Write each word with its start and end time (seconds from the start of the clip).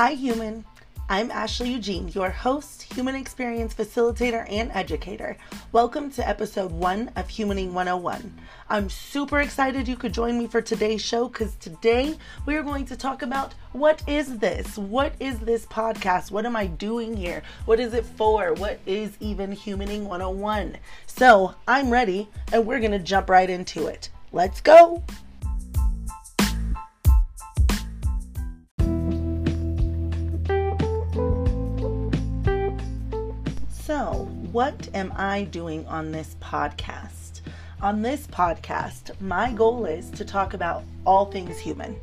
Hi, 0.00 0.12
human. 0.12 0.64
I'm 1.08 1.32
Ashley 1.32 1.72
Eugene, 1.72 2.06
your 2.10 2.30
host, 2.30 2.84
human 2.84 3.16
experience 3.16 3.74
facilitator, 3.74 4.46
and 4.48 4.70
educator. 4.70 5.36
Welcome 5.72 6.12
to 6.12 6.28
episode 6.28 6.70
one 6.70 7.08
of 7.16 7.26
Humaning 7.26 7.72
101. 7.72 8.32
I'm 8.70 8.88
super 8.90 9.40
excited 9.40 9.88
you 9.88 9.96
could 9.96 10.14
join 10.14 10.38
me 10.38 10.46
for 10.46 10.62
today's 10.62 11.02
show 11.02 11.26
because 11.26 11.56
today 11.56 12.16
we 12.46 12.54
are 12.54 12.62
going 12.62 12.84
to 12.84 12.96
talk 12.96 13.22
about 13.22 13.54
what 13.72 14.00
is 14.06 14.38
this? 14.38 14.78
What 14.78 15.14
is 15.18 15.40
this 15.40 15.66
podcast? 15.66 16.30
What 16.30 16.46
am 16.46 16.54
I 16.54 16.68
doing 16.68 17.16
here? 17.16 17.42
What 17.64 17.80
is 17.80 17.92
it 17.92 18.06
for? 18.06 18.54
What 18.54 18.78
is 18.86 19.16
even 19.18 19.50
Humaning 19.50 20.04
101? 20.04 20.76
So 21.08 21.56
I'm 21.66 21.90
ready 21.90 22.28
and 22.52 22.64
we're 22.64 22.78
going 22.78 22.92
to 22.92 23.00
jump 23.00 23.28
right 23.28 23.50
into 23.50 23.88
it. 23.88 24.10
Let's 24.30 24.60
go. 24.60 25.02
What 34.52 34.88
am 34.94 35.12
I 35.14 35.44
doing 35.44 35.86
on 35.86 36.10
this 36.10 36.36
podcast? 36.40 37.40
On 37.82 38.00
this 38.00 38.26
podcast, 38.26 39.20
my 39.20 39.52
goal 39.52 39.84
is 39.84 40.10
to 40.12 40.24
talk 40.24 40.54
about 40.54 40.84
all 41.04 41.26
things 41.26 41.58
human, 41.58 41.96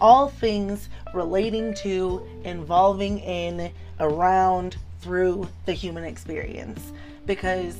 all 0.00 0.28
things 0.28 0.88
relating 1.14 1.72
to, 1.74 2.26
involving 2.42 3.20
in, 3.20 3.70
around, 4.00 4.76
through 5.00 5.48
the 5.66 5.72
human 5.72 6.02
experience, 6.02 6.92
because 7.26 7.76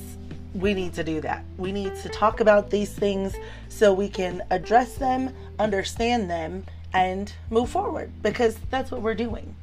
we 0.53 0.73
need 0.73 0.93
to 0.93 1.03
do 1.03 1.19
that. 1.19 1.43
We 1.57 1.73
need 1.73 1.93
to 1.97 2.09
talk 2.09 2.39
about 2.39 2.69
these 2.69 2.93
things 2.93 3.35
so 3.67 3.93
we 3.93 4.07
can 4.07 4.41
address 4.49 4.95
them, 4.95 5.33
understand 5.59 6.29
them, 6.29 6.63
and 6.93 7.31
move 7.49 7.69
forward, 7.69 8.11
because 8.23 8.57
that's 8.71 8.91
what 8.91 9.01
we're 9.01 9.13
doing. 9.13 9.53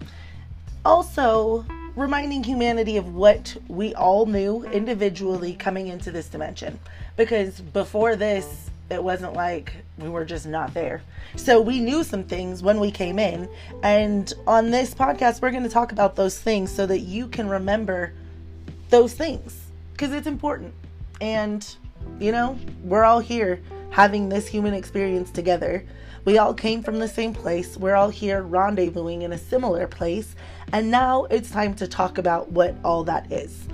Also, 0.85 1.65
reminding 1.97 2.45
humanity 2.45 2.99
of 2.99 3.15
what 3.15 3.57
we 3.69 3.95
all 3.95 4.27
knew 4.27 4.63
individually 4.65 5.55
coming 5.55 5.89
into 5.89 6.11
this 6.11 6.29
dimension. 6.29 6.79
Because 7.17 7.61
before 7.61 8.15
this, 8.15 8.71
it 8.91 9.03
wasn't 9.03 9.33
like 9.33 9.73
we 9.99 10.09
were 10.09 10.25
just 10.25 10.47
not 10.47 10.75
there. 10.75 11.03
So 11.35 11.61
we 11.61 11.81
knew 11.81 12.05
some 12.05 12.23
things 12.23 12.63
when 12.63 12.79
we 12.79 12.91
came 12.91 13.19
in. 13.19 13.49
And 13.83 14.33
on 14.47 14.71
this 14.71 14.95
podcast, 14.95 15.43
we're 15.43 15.51
going 15.51 15.63
to 15.63 15.69
talk 15.69 15.91
about 15.91 16.15
those 16.15 16.39
things 16.39 16.71
so 16.71 16.87
that 16.87 17.01
you 17.01 17.27
can 17.29 17.49
remember 17.49 18.13
those 18.91 19.15
things 19.15 19.59
because 19.93 20.13
it's 20.13 20.27
important. 20.27 20.73
And, 21.21 21.67
you 22.21 22.31
know, 22.31 22.59
we're 22.85 23.05
all 23.05 23.21
here 23.21 23.61
having 23.91 24.29
this 24.29 24.47
human 24.47 24.75
experience 24.75 25.31
together. 25.31 25.85
We 26.27 26.39
all 26.39 26.55
came 26.55 26.83
from 26.83 26.99
the 26.99 27.07
same 27.07 27.33
place. 27.33 27.77
We're 27.77 27.95
all 27.95 28.11
here 28.11 28.43
rendezvousing 28.43 29.23
in 29.23 29.33
a 29.33 29.39
similar 29.39 29.87
place. 29.87 30.35
And 30.73 30.91
now 30.91 31.27
it's 31.27 31.53
time 31.53 31.73
to 31.75 31.87
talk 31.87 32.19
about 32.19 32.51
what 32.51 32.75
all 32.85 33.05
that 33.05 33.31
is. 33.31 33.69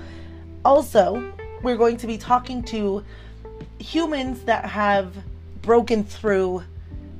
Also, 0.62 1.32
we're 1.62 1.78
going 1.78 1.96
to 1.96 2.06
be 2.06 2.18
talking 2.18 2.62
to 2.64 3.02
humans 3.78 4.44
that 4.44 4.66
have 4.66 5.16
broken 5.62 6.04
through 6.04 6.62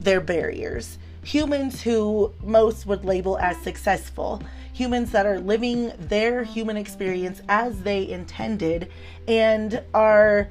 their 0.00 0.20
barriers. 0.20 0.98
Humans 1.24 1.80
who 1.80 2.34
most 2.44 2.84
would 2.84 3.02
label 3.06 3.38
as 3.38 3.56
successful. 3.62 4.42
Humans 4.74 5.12
that 5.12 5.24
are 5.24 5.40
living 5.40 5.92
their 5.98 6.44
human 6.44 6.76
experience 6.76 7.40
as 7.48 7.80
they 7.80 8.06
intended 8.06 8.92
and 9.26 9.82
are 9.94 10.50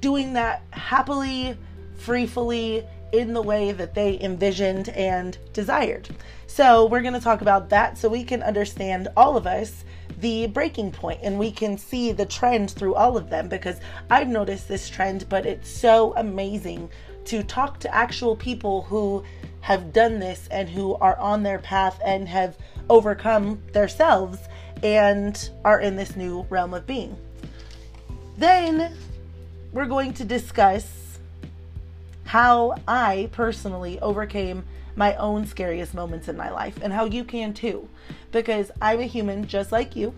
doing 0.00 0.32
that 0.32 0.62
happily, 0.70 1.54
freefully, 1.98 2.86
in 3.12 3.32
the 3.32 3.42
way 3.42 3.72
that 3.72 3.94
they 3.94 4.20
envisioned 4.20 4.88
and 4.90 5.38
desired. 5.52 6.08
So, 6.46 6.86
we're 6.86 7.02
going 7.02 7.14
to 7.14 7.20
talk 7.20 7.40
about 7.40 7.68
that 7.70 7.98
so 7.98 8.08
we 8.08 8.24
can 8.24 8.42
understand 8.42 9.08
all 9.16 9.36
of 9.36 9.46
us 9.46 9.84
the 10.20 10.46
breaking 10.48 10.90
point 10.90 11.20
and 11.22 11.38
we 11.38 11.50
can 11.50 11.78
see 11.78 12.12
the 12.12 12.26
trend 12.26 12.70
through 12.70 12.94
all 12.94 13.16
of 13.16 13.30
them 13.30 13.48
because 13.48 13.80
I've 14.10 14.28
noticed 14.28 14.66
this 14.66 14.88
trend, 14.88 15.28
but 15.28 15.46
it's 15.46 15.70
so 15.70 16.14
amazing 16.16 16.90
to 17.26 17.42
talk 17.42 17.78
to 17.80 17.94
actual 17.94 18.34
people 18.34 18.82
who 18.82 19.22
have 19.60 19.92
done 19.92 20.18
this 20.18 20.48
and 20.50 20.68
who 20.68 20.94
are 20.96 21.18
on 21.18 21.42
their 21.42 21.58
path 21.58 22.00
and 22.04 22.28
have 22.28 22.56
overcome 22.88 23.62
themselves 23.72 24.38
and 24.82 25.50
are 25.64 25.80
in 25.80 25.96
this 25.96 26.16
new 26.16 26.46
realm 26.48 26.74
of 26.74 26.86
being. 26.86 27.16
Then 28.36 28.96
we're 29.72 29.86
going 29.86 30.14
to 30.14 30.24
discuss 30.24 31.07
how 32.28 32.74
I 32.86 33.30
personally 33.32 33.98
overcame 34.00 34.62
my 34.94 35.16
own 35.16 35.46
scariest 35.46 35.94
moments 35.94 36.28
in 36.28 36.36
my 36.36 36.50
life 36.50 36.78
and 36.82 36.92
how 36.92 37.06
you 37.06 37.24
can 37.24 37.54
too. 37.54 37.88
Because 38.32 38.70
I'm 38.82 39.00
a 39.00 39.04
human 39.04 39.46
just 39.46 39.72
like 39.72 39.96
you. 39.96 40.14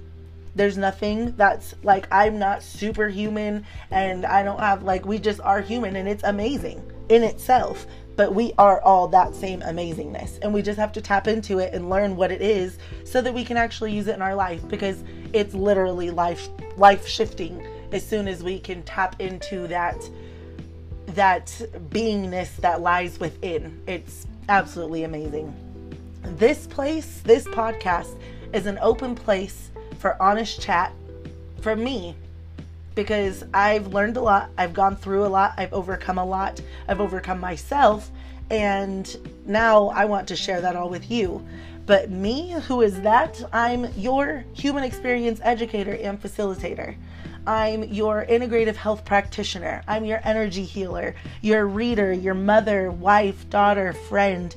There's 0.56 0.76
nothing 0.76 1.36
that's 1.36 1.72
like 1.84 2.08
I'm 2.10 2.36
not 2.36 2.64
superhuman 2.64 3.64
and 3.92 4.26
I 4.26 4.42
don't 4.42 4.58
have 4.58 4.82
like 4.82 5.06
we 5.06 5.20
just 5.20 5.40
are 5.42 5.60
human 5.60 5.94
and 5.94 6.08
it's 6.08 6.24
amazing 6.24 6.82
in 7.10 7.22
itself. 7.22 7.86
But 8.16 8.34
we 8.34 8.54
are 8.58 8.80
all 8.80 9.06
that 9.06 9.36
same 9.36 9.60
amazingness 9.60 10.40
and 10.42 10.52
we 10.52 10.62
just 10.62 10.80
have 10.80 10.90
to 10.94 11.00
tap 11.00 11.28
into 11.28 11.60
it 11.60 11.72
and 11.72 11.88
learn 11.88 12.16
what 12.16 12.32
it 12.32 12.42
is 12.42 12.76
so 13.04 13.22
that 13.22 13.32
we 13.32 13.44
can 13.44 13.56
actually 13.56 13.92
use 13.92 14.08
it 14.08 14.16
in 14.16 14.22
our 14.22 14.34
life 14.34 14.66
because 14.66 15.04
it's 15.32 15.54
literally 15.54 16.10
life 16.10 16.48
life 16.76 17.06
shifting 17.06 17.64
as 17.92 18.04
soon 18.04 18.26
as 18.26 18.42
we 18.42 18.58
can 18.58 18.82
tap 18.82 19.20
into 19.20 19.68
that 19.68 19.96
that 21.14 21.46
beingness 21.90 22.56
that 22.56 22.80
lies 22.80 23.18
within. 23.18 23.80
It's 23.86 24.26
absolutely 24.48 25.04
amazing. 25.04 25.54
This 26.22 26.66
place, 26.66 27.20
this 27.24 27.44
podcast, 27.46 28.16
is 28.52 28.66
an 28.66 28.78
open 28.80 29.14
place 29.14 29.70
for 29.98 30.20
honest 30.22 30.60
chat 30.60 30.92
from 31.60 31.82
me 31.82 32.14
because 32.94 33.44
I've 33.54 33.88
learned 33.88 34.16
a 34.16 34.20
lot, 34.20 34.50
I've 34.58 34.74
gone 34.74 34.96
through 34.96 35.24
a 35.24 35.28
lot, 35.28 35.54
I've 35.56 35.72
overcome 35.72 36.18
a 36.18 36.24
lot, 36.24 36.60
I've 36.88 37.00
overcome 37.00 37.38
myself, 37.38 38.10
and 38.50 39.16
now 39.46 39.88
I 39.90 40.04
want 40.04 40.28
to 40.28 40.36
share 40.36 40.60
that 40.60 40.76
all 40.76 40.90
with 40.90 41.10
you. 41.10 41.46
But 41.86 42.10
me, 42.10 42.50
who 42.66 42.82
is 42.82 43.00
that? 43.02 43.42
I'm 43.52 43.92
your 43.94 44.44
human 44.52 44.84
experience 44.84 45.40
educator 45.42 45.94
and 45.94 46.20
facilitator. 46.20 46.94
I'm 47.46 47.84
your 47.84 48.24
integrative 48.26 48.76
health 48.76 49.04
practitioner. 49.04 49.82
I'm 49.88 50.04
your 50.04 50.20
energy 50.24 50.64
healer, 50.64 51.14
your 51.40 51.66
reader, 51.66 52.12
your 52.12 52.34
mother, 52.34 52.90
wife, 52.90 53.48
daughter, 53.50 53.92
friend, 53.92 54.54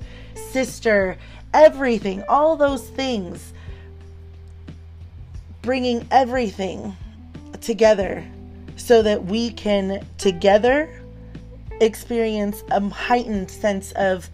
sister, 0.51 1.17
everything, 1.53 2.23
all 2.27 2.55
those 2.55 2.87
things. 2.87 3.53
Bringing 5.61 6.05
everything 6.11 6.95
together 7.61 8.25
so 8.75 9.01
that 9.01 9.25
we 9.25 9.51
can 9.51 10.05
together 10.17 11.01
experience 11.79 12.63
a 12.69 12.81
heightened 12.89 13.49
sense 13.49 13.91
of 13.93 14.29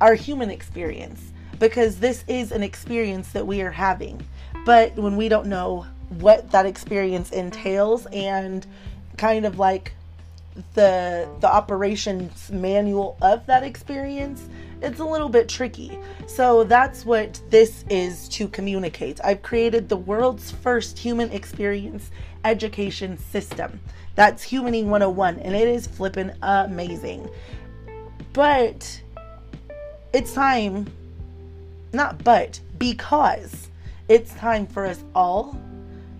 our 0.00 0.14
human 0.14 0.50
experience 0.50 1.32
because 1.58 1.98
this 1.98 2.24
is 2.28 2.52
an 2.52 2.62
experience 2.62 3.32
that 3.32 3.46
we 3.46 3.60
are 3.60 3.70
having. 3.70 4.24
But 4.64 4.96
when 4.96 5.16
we 5.16 5.28
don't 5.28 5.46
know 5.46 5.86
what 6.10 6.50
that 6.50 6.66
experience 6.66 7.30
entails 7.30 8.06
and 8.06 8.66
kind 9.16 9.44
of 9.44 9.58
like 9.58 9.92
the 10.74 11.28
the 11.40 11.46
operations 11.46 12.50
manual 12.50 13.16
of 13.22 13.46
that 13.46 13.62
experience 13.62 14.48
it's 14.80 15.00
a 15.00 15.04
little 15.04 15.28
bit 15.28 15.48
tricky. 15.48 15.98
So 16.26 16.64
that's 16.64 17.04
what 17.04 17.40
this 17.50 17.84
is 17.90 18.28
to 18.30 18.48
communicate. 18.48 19.20
I've 19.24 19.42
created 19.42 19.88
the 19.88 19.96
world's 19.96 20.50
first 20.50 20.98
human 20.98 21.30
experience 21.32 22.10
education 22.44 23.18
system. 23.18 23.80
That's 24.14 24.44
humaning 24.44 24.84
101 24.84 25.40
and 25.40 25.54
it 25.54 25.68
is 25.68 25.86
flipping 25.86 26.30
amazing. 26.42 27.28
But 28.32 29.02
it's 30.12 30.32
time 30.32 30.86
not 31.92 32.22
but 32.22 32.60
because 32.78 33.68
it's 34.08 34.32
time 34.34 34.66
for 34.66 34.86
us 34.86 35.02
all 35.14 35.58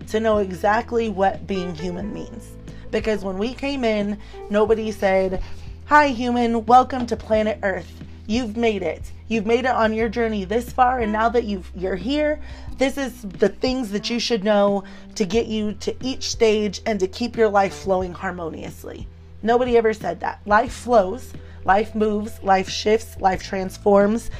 to 0.09 0.19
know 0.19 0.39
exactly 0.39 1.09
what 1.09 1.47
being 1.47 1.75
human 1.75 2.13
means. 2.13 2.51
Because 2.91 3.23
when 3.23 3.37
we 3.37 3.53
came 3.53 3.83
in, 3.83 4.17
nobody 4.49 4.91
said, 4.91 5.41
Hi, 5.85 6.09
human, 6.09 6.65
welcome 6.65 7.05
to 7.07 7.15
planet 7.15 7.59
Earth. 7.63 7.91
You've 8.27 8.57
made 8.57 8.83
it. 8.83 9.11
You've 9.27 9.45
made 9.45 9.65
it 9.65 9.71
on 9.71 9.93
your 9.93 10.09
journey 10.09 10.43
this 10.43 10.71
far, 10.71 10.99
and 10.99 11.11
now 11.11 11.29
that 11.29 11.45
you've, 11.45 11.71
you're 11.75 11.95
here, 11.95 12.39
this 12.77 12.97
is 12.97 13.21
the 13.21 13.49
things 13.49 13.91
that 13.91 14.09
you 14.09 14.19
should 14.19 14.43
know 14.43 14.83
to 15.15 15.25
get 15.25 15.47
you 15.47 15.73
to 15.73 15.95
each 16.01 16.29
stage 16.29 16.81
and 16.85 16.99
to 16.99 17.07
keep 17.07 17.35
your 17.35 17.49
life 17.49 17.73
flowing 17.73 18.13
harmoniously. 18.13 19.07
Nobody 19.43 19.77
ever 19.77 19.93
said 19.93 20.19
that. 20.21 20.41
Life 20.45 20.73
flows, 20.73 21.33
life 21.65 21.93
moves, 21.93 22.41
life 22.41 22.69
shifts, 22.69 23.19
life 23.19 23.43
transforms, 23.43 24.31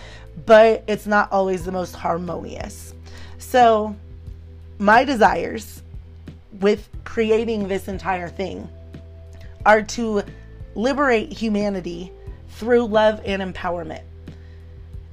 but 0.46 0.84
it's 0.88 1.06
not 1.06 1.32
always 1.32 1.66
the 1.66 1.72
most 1.72 1.96
harmonious. 1.96 2.94
So, 3.38 3.96
my 4.80 5.04
desires 5.04 5.84
with 6.62 6.90
creating 7.04 7.68
this 7.68 7.88
entire 7.90 8.30
thing 8.30 8.68
are 9.66 9.82
to 9.84 10.24
liberate 10.74 11.32
humanity 11.32 12.12
through 12.48 12.86
love 12.86 13.22
and 13.26 13.42
empowerment. 13.42 14.04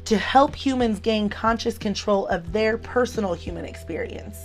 to 0.07 0.17
help 0.17 0.55
humans 0.55 1.01
gain 1.01 1.29
conscious 1.29 1.77
control 1.77 2.29
of 2.29 2.53
their 2.53 2.79
personal 2.79 3.35
human 3.35 3.65
experience. 3.65 4.39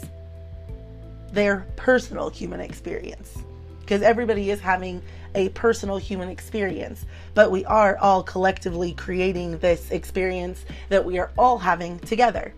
Their 1.32 1.68
personal 1.76 2.32
human 2.32 2.60
experience. 2.60 3.38
Because 3.80 4.02
everybody 4.02 4.50
is 4.50 4.60
having 4.60 5.04
a 5.36 5.50
personal 5.50 5.98
human 5.98 6.30
experience, 6.30 7.06
but 7.36 7.52
we 7.52 7.64
are 7.66 7.96
all 8.00 8.24
collectively 8.24 8.94
creating 8.94 9.60
this 9.60 9.92
experience 9.92 10.66
that 10.90 11.06
we 11.06 11.20
are 11.20 11.30
all 11.38 11.60
having 11.60 12.00
together. 12.00 12.56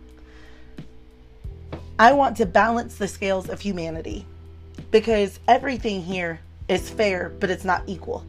I 2.00 2.12
want 2.14 2.38
to 2.38 2.46
balance 2.48 2.96
the 2.96 3.08
scales 3.08 3.50
of 3.50 3.62
humanity 3.62 4.26
because 4.90 5.40
everything 5.48 6.02
here 6.02 6.40
is 6.68 6.90
fair, 6.90 7.30
but 7.40 7.52
it's 7.52 7.64
not 7.64 7.84
equal 7.86 8.26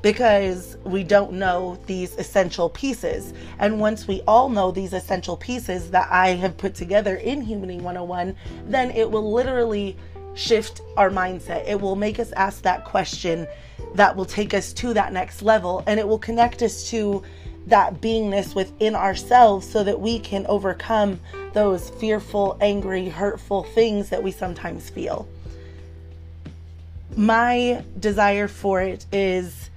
because 0.00 0.76
we 0.84 1.02
don't 1.02 1.32
know 1.32 1.78
these 1.86 2.14
essential 2.18 2.68
pieces. 2.68 3.32
And 3.58 3.80
once 3.80 4.06
we 4.06 4.22
all 4.28 4.48
know 4.48 4.70
these 4.70 4.92
essential 4.92 5.36
pieces 5.36 5.90
that 5.90 6.08
I 6.10 6.34
have 6.34 6.56
put 6.56 6.74
together 6.74 7.16
in 7.16 7.44
Humaning 7.44 7.80
101, 7.80 8.36
then 8.66 8.90
it 8.90 9.10
will 9.10 9.32
literally 9.32 9.96
shift 10.34 10.80
our 10.96 11.10
mindset. 11.10 11.66
It 11.66 11.80
will 11.80 11.96
make 11.96 12.20
us 12.20 12.32
ask 12.32 12.62
that 12.62 12.84
question 12.84 13.48
that 13.94 14.14
will 14.14 14.26
take 14.26 14.54
us 14.54 14.72
to 14.74 14.92
that 14.94 15.12
next 15.12 15.42
level 15.42 15.82
and 15.86 15.98
it 15.98 16.06
will 16.06 16.18
connect 16.18 16.62
us 16.62 16.88
to 16.90 17.22
that 17.66 18.00
beingness 18.00 18.54
within 18.54 18.94
ourselves 18.94 19.68
so 19.68 19.82
that 19.84 20.00
we 20.00 20.18
can 20.18 20.46
overcome 20.46 21.18
those 21.52 21.90
fearful, 21.90 22.58
angry, 22.60 23.08
hurtful 23.08 23.62
things 23.62 24.10
that 24.10 24.22
we 24.22 24.30
sometimes 24.30 24.90
feel. 24.90 25.26
My 27.16 27.84
desire 28.00 28.48
for 28.48 28.82
it 28.82 29.06
is 29.12 29.70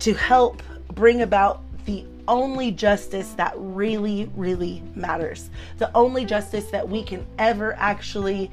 to 0.00 0.14
help 0.14 0.62
bring 0.94 1.22
about 1.22 1.62
the 1.84 2.04
only 2.28 2.72
justice 2.72 3.32
that 3.34 3.52
really, 3.56 4.30
really 4.34 4.82
matters. 4.94 5.50
The 5.78 5.94
only 5.94 6.24
justice 6.24 6.66
that 6.70 6.88
we 6.88 7.02
can 7.02 7.24
ever 7.38 7.74
actually 7.74 8.50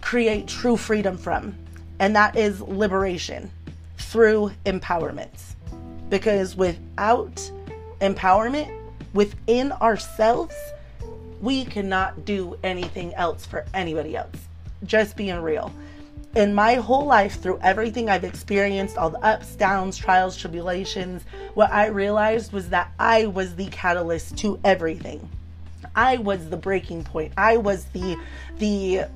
create 0.00 0.46
true 0.46 0.76
freedom 0.76 1.18
from. 1.18 1.54
And 1.98 2.16
that 2.16 2.36
is 2.36 2.60
liberation 2.62 3.50
through 3.98 4.52
empowerment. 4.64 5.54
Because 6.12 6.54
without 6.54 7.50
empowerment 8.02 8.70
within 9.14 9.72
ourselves, 9.72 10.54
we 11.40 11.64
cannot 11.64 12.26
do 12.26 12.58
anything 12.62 13.14
else 13.14 13.46
for 13.46 13.64
anybody 13.72 14.14
else. 14.14 14.36
Just 14.84 15.16
being 15.16 15.40
real 15.40 15.72
in 16.34 16.54
my 16.54 16.74
whole 16.74 17.06
life, 17.06 17.40
through 17.40 17.58
everything 17.62 18.10
I've 18.10 18.24
experienced, 18.24 18.98
all 18.98 19.08
the 19.08 19.24
ups, 19.24 19.54
downs, 19.54 19.96
trials, 19.96 20.36
tribulations, 20.36 21.22
what 21.54 21.72
I 21.72 21.86
realized 21.86 22.52
was 22.52 22.68
that 22.68 22.92
I 22.98 23.24
was 23.24 23.54
the 23.54 23.68
catalyst 23.68 24.36
to 24.38 24.60
everything. 24.64 25.26
I 25.96 26.18
was 26.18 26.50
the 26.50 26.58
breaking 26.58 27.04
point. 27.04 27.32
I 27.38 27.56
was 27.56 27.84
the 27.86 28.18
the 28.58 29.06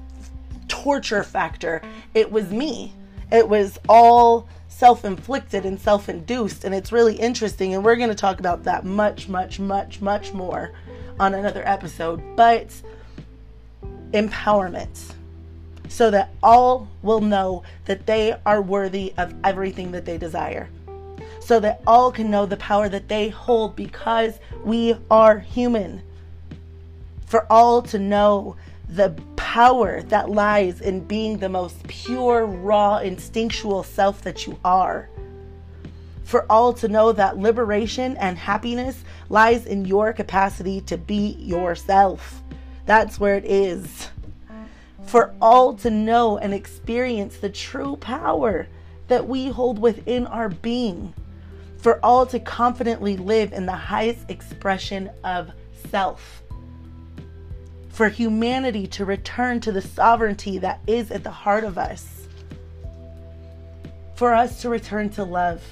torture 0.69 1.23
factor. 1.23 1.83
It 2.15 2.33
was 2.33 2.51
me. 2.51 2.95
It 3.31 3.51
was 3.51 3.79
all 3.87 4.49
self-inflicted 4.77 5.65
and 5.65 5.81
self-induced 5.81 6.63
and 6.63 6.75
it's 6.75 6.93
really 6.93 7.15
interesting 7.15 7.73
and 7.73 7.83
we're 7.83 7.97
going 7.97 8.11
to 8.11 8.15
talk 8.15 8.39
about 8.41 8.65
that 8.65 8.85
much 8.85 9.27
much 9.27 9.59
much 9.59 10.03
much 10.03 10.35
more 10.35 10.71
on 11.19 11.33
another 11.33 11.67
episode. 11.67 12.23
But 12.37 12.69
empowerment 14.13 15.15
so 15.89 16.11
that 16.11 16.31
all 16.43 16.89
will 17.01 17.23
know 17.23 17.63
that 17.87 18.05
they 18.05 18.35
are 18.45 18.61
worthy 18.61 19.15
of 19.17 19.35
everything 19.45 19.93
that 19.93 20.05
they 20.05 20.19
desire. 20.19 20.69
So 21.41 21.59
that 21.61 21.81
all 21.87 22.13
can 22.13 22.31
know 22.31 22.45
the 22.45 22.59
power 22.59 22.89
that 22.91 23.09
they 23.09 23.29
hold 23.31 23.77
because 23.77 24.41
we 24.63 24.97
are 25.11 25.39
human. 25.39 26.03
For 27.25 27.51
all 27.51 27.81
to 27.83 27.99
know 27.99 28.57
the 28.89 29.11
power 29.57 30.03
that 30.03 30.29
lies 30.29 30.83
in 30.83 31.01
being 31.01 31.39
the 31.39 31.49
most 31.49 31.83
pure, 31.89 32.45
raw, 32.45 32.99
instinctual 32.99 33.83
self 33.83 34.21
that 34.21 34.47
you 34.47 34.59
are. 34.63 35.09
For 36.25 36.45
all 36.51 36.75
to 36.75 36.89
know 36.89 37.11
that 37.13 37.39
liberation 37.39 38.19
and 38.19 38.37
happiness 38.37 39.03
lies 39.31 39.65
in 39.65 39.87
your 39.87 40.13
capacity 40.13 40.83
to 40.83 40.99
be 40.99 41.37
yourself. 41.39 42.43
That's 42.85 43.19
where 43.19 43.35
it 43.37 43.47
is 43.47 44.11
for 45.07 45.35
all 45.41 45.73
to 45.73 45.89
know 45.89 46.37
and 46.37 46.53
experience 46.53 47.39
the 47.39 47.49
true 47.49 47.97
power 47.97 48.67
that 49.09 49.27
we 49.27 49.49
hold 49.49 49.79
within 49.79 50.27
our 50.27 50.51
being, 50.51 51.15
for 51.79 51.99
all 52.05 52.27
to 52.27 52.39
confidently 52.41 53.17
live 53.17 53.55
in 53.55 53.65
the 53.65 53.73
highest 53.73 54.29
expression 54.29 55.09
of 55.25 55.51
self, 55.91 56.43
for 57.97 58.11
humanity 58.11 58.87
to 58.87 59.07
return 59.07 59.59
to 59.59 59.73
the 59.73 59.81
sovereignty 59.81 60.59
that 60.59 60.79
is 60.87 61.11
at 61.11 61.25
the 61.25 61.31
heart 61.31 61.65
of 61.65 61.79
us, 61.79 62.29
for 64.15 64.35
us 64.35 64.61
to 64.61 64.69
return 64.69 65.09
to 65.09 65.25
love. 65.25 65.63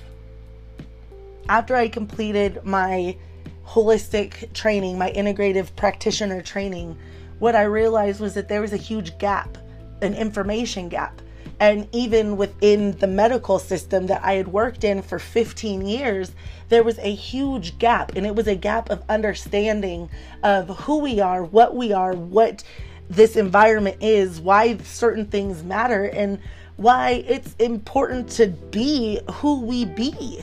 After 1.50 1.76
I 1.76 1.86
completed 1.86 2.64
my 2.64 3.18
holistic 3.66 4.50
training, 4.54 4.96
my 4.96 5.12
integrative 5.12 5.76
practitioner 5.76 6.40
training, 6.40 6.96
what 7.40 7.54
I 7.54 7.64
realized 7.64 8.22
was 8.22 8.32
that 8.32 8.48
there 8.48 8.62
was 8.62 8.72
a 8.72 8.78
huge 8.78 9.18
gap, 9.18 9.58
an 10.00 10.14
information 10.14 10.88
gap. 10.88 11.20
And 11.60 11.88
even 11.92 12.36
within 12.36 12.92
the 12.98 13.06
medical 13.06 13.58
system 13.58 14.06
that 14.08 14.24
I 14.24 14.34
had 14.34 14.48
worked 14.48 14.84
in 14.84 15.02
for 15.02 15.18
15 15.18 15.86
years, 15.86 16.32
there 16.68 16.82
was 16.82 16.98
a 16.98 17.14
huge 17.14 17.78
gap. 17.78 18.16
And 18.16 18.26
it 18.26 18.34
was 18.34 18.46
a 18.46 18.56
gap 18.56 18.90
of 18.90 19.02
understanding 19.08 20.10
of 20.42 20.68
who 20.80 20.98
we 20.98 21.20
are, 21.20 21.44
what 21.44 21.76
we 21.76 21.92
are, 21.92 22.12
what 22.12 22.64
this 23.08 23.36
environment 23.36 23.98
is, 24.00 24.40
why 24.40 24.78
certain 24.78 25.26
things 25.26 25.62
matter, 25.62 26.04
and 26.04 26.38
why 26.76 27.24
it's 27.28 27.54
important 27.58 28.28
to 28.30 28.48
be 28.48 29.20
who 29.34 29.60
we 29.60 29.84
be. 29.84 30.42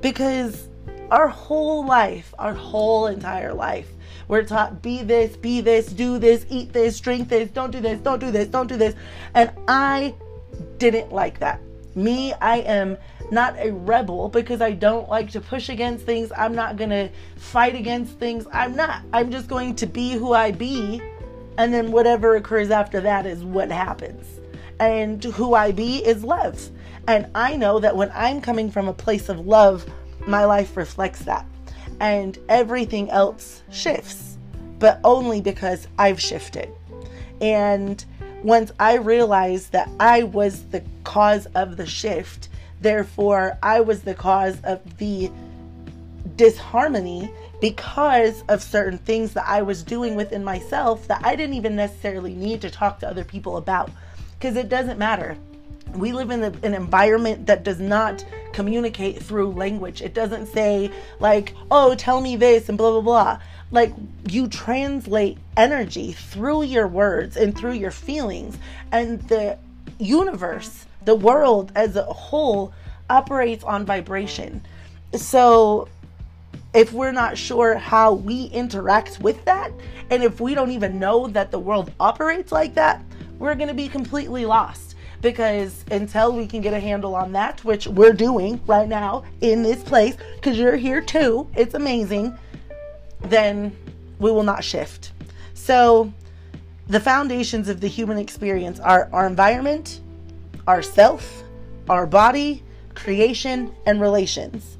Because 0.00 0.68
our 1.10 1.28
whole 1.28 1.84
life, 1.86 2.34
our 2.38 2.54
whole 2.54 3.06
entire 3.06 3.52
life, 3.52 3.88
we're 4.28 4.44
taught 4.44 4.80
be 4.82 5.02
this, 5.02 5.36
be 5.36 5.60
this, 5.60 5.86
do 5.86 6.18
this, 6.18 6.46
eat 6.48 6.72
this, 6.72 6.98
drink 7.00 7.28
this, 7.28 7.50
don't 7.50 7.70
do 7.70 7.80
this, 7.80 8.00
don't 8.00 8.18
do 8.18 8.30
this, 8.30 8.48
don't 8.48 8.66
do 8.66 8.76
this. 8.76 8.94
And 9.34 9.50
I 9.68 10.14
didn't 10.78 11.12
like 11.12 11.38
that. 11.40 11.60
Me, 11.94 12.32
I 12.34 12.58
am 12.58 12.96
not 13.30 13.56
a 13.58 13.72
rebel 13.72 14.28
because 14.28 14.60
I 14.60 14.72
don't 14.72 15.08
like 15.08 15.30
to 15.32 15.40
push 15.40 15.68
against 15.68 16.06
things. 16.06 16.32
I'm 16.36 16.54
not 16.54 16.76
going 16.76 16.90
to 16.90 17.10
fight 17.36 17.74
against 17.74 18.18
things. 18.18 18.46
I'm 18.52 18.74
not. 18.74 19.02
I'm 19.12 19.30
just 19.30 19.48
going 19.48 19.74
to 19.76 19.86
be 19.86 20.12
who 20.12 20.32
I 20.32 20.50
be. 20.50 21.02
And 21.58 21.72
then 21.72 21.92
whatever 21.92 22.36
occurs 22.36 22.70
after 22.70 23.00
that 23.02 23.26
is 23.26 23.44
what 23.44 23.70
happens. 23.70 24.40
And 24.80 25.22
who 25.22 25.54
I 25.54 25.72
be 25.72 25.98
is 25.98 26.24
love. 26.24 26.70
And 27.06 27.30
I 27.34 27.56
know 27.56 27.78
that 27.80 27.96
when 27.96 28.10
I'm 28.14 28.40
coming 28.40 28.70
from 28.70 28.88
a 28.88 28.94
place 28.94 29.28
of 29.28 29.46
love, 29.46 29.86
my 30.26 30.44
life 30.44 30.76
reflects 30.76 31.20
that 31.24 31.46
and 32.02 32.36
everything 32.48 33.10
else 33.10 33.62
shifts, 33.70 34.36
but 34.80 35.00
only 35.04 35.40
because 35.40 35.86
I've 35.98 36.20
shifted. 36.20 36.68
And 37.40 38.04
once 38.44 38.72
I 38.78 38.96
realized 38.96 39.72
that 39.72 39.88
I 40.00 40.24
was 40.24 40.64
the 40.66 40.82
cause 41.04 41.46
of 41.54 41.76
the 41.76 41.86
shift, 41.86 42.48
therefore, 42.80 43.58
I 43.62 43.80
was 43.80 44.02
the 44.02 44.14
cause 44.14 44.60
of 44.64 44.98
the 44.98 45.30
disharmony 46.36 47.30
because 47.60 48.42
of 48.48 48.62
certain 48.62 48.98
things 48.98 49.34
that 49.34 49.46
I 49.46 49.62
was 49.62 49.82
doing 49.82 50.14
within 50.14 50.42
myself 50.42 51.06
that 51.08 51.24
I 51.24 51.36
didn't 51.36 51.54
even 51.54 51.76
necessarily 51.76 52.34
need 52.34 52.60
to 52.62 52.70
talk 52.70 52.98
to 53.00 53.08
other 53.08 53.24
people 53.24 53.56
about. 53.56 53.90
Because 54.38 54.56
it 54.56 54.68
doesn't 54.68 54.98
matter 54.98 55.36
we 55.94 56.12
live 56.12 56.30
in 56.30 56.42
an 56.42 56.74
environment 56.74 57.46
that 57.46 57.64
does 57.64 57.80
not 57.80 58.24
communicate 58.52 59.22
through 59.22 59.52
language. 59.52 60.02
It 60.02 60.14
doesn't 60.14 60.46
say, 60.46 60.90
like, 61.20 61.54
oh, 61.70 61.94
tell 61.94 62.20
me 62.20 62.36
this 62.36 62.68
and 62.68 62.78
blah, 62.78 62.90
blah, 62.92 63.00
blah. 63.00 63.40
Like, 63.70 63.92
you 64.28 64.48
translate 64.48 65.38
energy 65.56 66.12
through 66.12 66.64
your 66.64 66.86
words 66.86 67.36
and 67.36 67.56
through 67.56 67.72
your 67.72 67.90
feelings. 67.90 68.58
And 68.90 69.20
the 69.28 69.58
universe, 69.98 70.86
the 71.04 71.14
world 71.14 71.72
as 71.74 71.96
a 71.96 72.04
whole, 72.04 72.72
operates 73.08 73.64
on 73.64 73.84
vibration. 73.84 74.64
So, 75.14 75.88
if 76.74 76.92
we're 76.92 77.12
not 77.12 77.36
sure 77.36 77.76
how 77.76 78.14
we 78.14 78.44
interact 78.44 79.20
with 79.20 79.44
that, 79.44 79.72
and 80.10 80.22
if 80.22 80.40
we 80.40 80.54
don't 80.54 80.70
even 80.70 80.98
know 80.98 81.28
that 81.28 81.50
the 81.50 81.58
world 81.58 81.92
operates 82.00 82.50
like 82.50 82.74
that, 82.74 83.04
we're 83.38 83.54
going 83.54 83.68
to 83.68 83.74
be 83.74 83.88
completely 83.88 84.46
lost 84.46 84.91
because 85.22 85.84
until 85.90 86.32
we 86.32 86.46
can 86.46 86.60
get 86.60 86.74
a 86.74 86.80
handle 86.80 87.14
on 87.14 87.32
that, 87.32 87.64
which 87.64 87.86
we're 87.86 88.12
doing 88.12 88.60
right 88.66 88.88
now 88.88 89.24
in 89.40 89.62
this 89.62 89.82
place, 89.82 90.16
because 90.34 90.58
you're 90.58 90.76
here 90.76 91.00
too, 91.00 91.48
it's 91.56 91.74
amazing, 91.74 92.36
then 93.20 93.74
we 94.18 94.30
will 94.30 94.42
not 94.42 94.62
shift. 94.62 95.12
So, 95.54 96.12
the 96.88 97.00
foundations 97.00 97.68
of 97.68 97.80
the 97.80 97.86
human 97.86 98.18
experience 98.18 98.80
are 98.80 99.08
our 99.12 99.26
environment, 99.26 100.00
our 100.66 100.82
self, 100.82 101.44
our 101.88 102.06
body, 102.06 102.62
creation, 102.94 103.72
and 103.86 104.00
relations. 104.00 104.76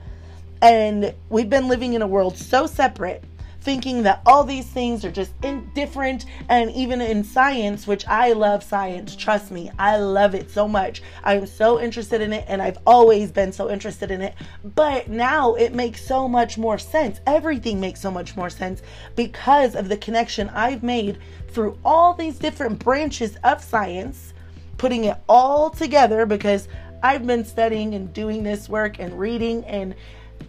And 0.60 1.14
we've 1.28 1.48
been 1.48 1.68
living 1.68 1.94
in 1.94 2.02
a 2.02 2.06
world 2.06 2.36
so 2.36 2.66
separate 2.66 3.22
thinking 3.62 4.02
that 4.02 4.20
all 4.26 4.44
these 4.44 4.66
things 4.66 5.04
are 5.04 5.10
just 5.10 5.32
indifferent. 5.42 6.26
And 6.48 6.70
even 6.72 7.00
in 7.00 7.24
science, 7.24 7.86
which 7.86 8.06
I 8.06 8.32
love 8.32 8.62
science, 8.62 9.14
trust 9.16 9.50
me, 9.50 9.70
I 9.78 9.96
love 9.98 10.34
it 10.34 10.50
so 10.50 10.66
much. 10.66 11.02
I'm 11.24 11.46
so 11.46 11.80
interested 11.80 12.20
in 12.20 12.32
it, 12.32 12.44
and 12.48 12.60
I've 12.60 12.78
always 12.86 13.30
been 13.30 13.52
so 13.52 13.70
interested 13.70 14.10
in 14.10 14.20
it. 14.20 14.34
But 14.74 15.08
now 15.08 15.54
it 15.54 15.74
makes 15.74 16.04
so 16.04 16.28
much 16.28 16.58
more 16.58 16.78
sense. 16.78 17.20
Everything 17.26 17.80
makes 17.80 18.00
so 18.00 18.10
much 18.10 18.36
more 18.36 18.50
sense 18.50 18.82
because 19.16 19.74
of 19.74 19.88
the 19.88 19.96
connection 19.96 20.48
I've 20.50 20.82
made 20.82 21.18
through 21.48 21.78
all 21.84 22.14
these 22.14 22.38
different 22.38 22.78
branches 22.78 23.36
of 23.44 23.62
science, 23.62 24.34
putting 24.76 25.04
it 25.04 25.18
all 25.28 25.70
together 25.70 26.26
because 26.26 26.68
I've 27.02 27.26
been 27.26 27.44
studying 27.44 27.94
and 27.94 28.12
doing 28.12 28.42
this 28.42 28.68
work 28.68 28.98
and 28.98 29.18
reading 29.18 29.64
and 29.64 29.94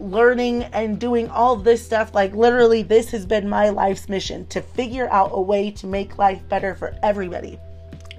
learning 0.00 0.64
and 0.64 0.98
doing 0.98 1.28
all 1.28 1.56
this 1.56 1.84
stuff. 1.84 2.14
Like, 2.14 2.34
literally, 2.34 2.82
this 2.82 3.10
has 3.10 3.26
been 3.26 3.48
my 3.48 3.70
life's 3.70 4.08
mission 4.08 4.46
to 4.48 4.60
figure 4.60 5.08
out 5.10 5.30
a 5.32 5.40
way 5.40 5.70
to 5.72 5.86
make 5.86 6.18
life 6.18 6.46
better 6.48 6.74
for 6.74 6.96
everybody. 7.02 7.58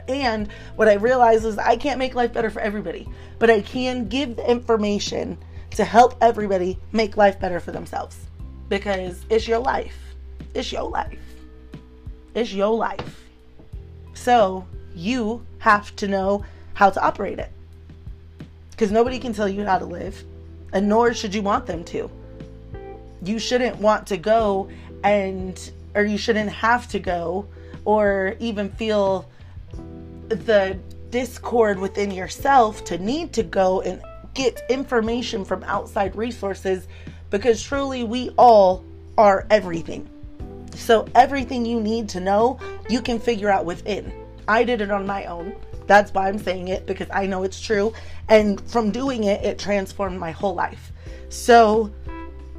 And 0.08 0.51
what 0.75 0.88
I 0.88 0.94
realized 0.94 1.46
is 1.46 1.58
I 1.58 1.77
can't 1.77 2.00
make 2.00 2.15
life 2.15 2.34
better 2.34 2.50
for 2.50 2.60
everybody, 2.60 3.08
but 3.39 3.50
I 3.50 3.62
can 3.62 4.08
give 4.08 4.36
the 4.36 4.50
information 4.50 5.38
to 5.72 5.84
help 5.84 6.15
everybody 6.22 6.79
make 6.91 7.17
life 7.17 7.39
better 7.39 7.60
for 7.60 7.72
themselves 7.72 8.17
because 8.70 9.25
it's 9.29 9.48
your 9.48 9.60
life. 9.60 9.98
It's 10.53 10.72
your 10.72 10.89
life. 10.89 11.20
It's 12.34 12.53
your 12.53 12.75
life. 12.75 13.24
So 14.13 14.65
you 14.94 15.46
have 15.60 15.96
to 15.98 16.08
know 16.08 16.46
how 16.74 16.89
to 16.89 17.01
operate 17.01 17.39
it 17.39 17.51
because 18.72 18.91
nobody 18.91 19.20
can 19.20 19.34
tell 19.34 19.48
you 19.48 19.65
how 19.65 19.79
to 19.79 19.86
live 19.86 20.24
and 20.74 20.88
nor 20.88 21.13
should 21.13 21.34
you 21.34 21.41
want 21.41 21.65
them 21.65 21.84
to. 21.86 22.10
You 23.24 23.39
shouldn't 23.39 23.77
want 23.77 24.07
to 24.07 24.17
go 24.17 24.69
and, 25.03 25.72
or 25.93 26.03
you 26.03 26.17
shouldn't 26.17 26.51
have 26.51 26.88
to 26.89 27.00
go, 27.00 27.48
or 27.86 28.36
even 28.39 28.69
feel 28.72 29.29
the 30.29 30.77
discord 31.12 31.79
within 31.79 32.12
yourself 32.12 32.84
to 32.86 32.98
need 32.98 33.31
to 33.34 33.43
go 33.43 33.81
and 33.81 34.01
get 34.34 34.62
information 34.69 35.45
from 35.45 35.63
outside 35.63 36.15
resources 36.15 36.88
because 37.29 37.62
truly 37.62 38.03
we 38.03 38.29
all 38.38 38.84
are 39.17 39.48
everything. 39.50 40.10
So, 40.75 41.07
everything 41.15 41.65
you 41.65 41.79
need 41.79 42.10
to 42.10 42.19
know, 42.19 42.60
you 42.89 43.01
can 43.01 43.17
figure 43.19 43.50
out 43.50 43.63
within. 43.63 44.12
I 44.48 44.65
did 44.65 44.81
it 44.81 44.91
on 44.91 45.07
my 45.07 45.25
own. 45.25 45.55
That's 45.88 46.13
why 46.13 46.27
I'm 46.27 46.39
saying 46.39 46.70
it 46.70 46.86
because 46.86 47.08
I 47.12 47.25
know 47.25 47.44
it's 47.44 47.60
true. 47.60 47.94
And 48.30 48.60
from 48.70 48.92
doing 48.92 49.25
it, 49.25 49.44
it 49.44 49.60
transformed 49.60 50.20
my 50.20 50.32
whole 50.32 50.56
life. 50.56 50.92
So, 51.30 51.92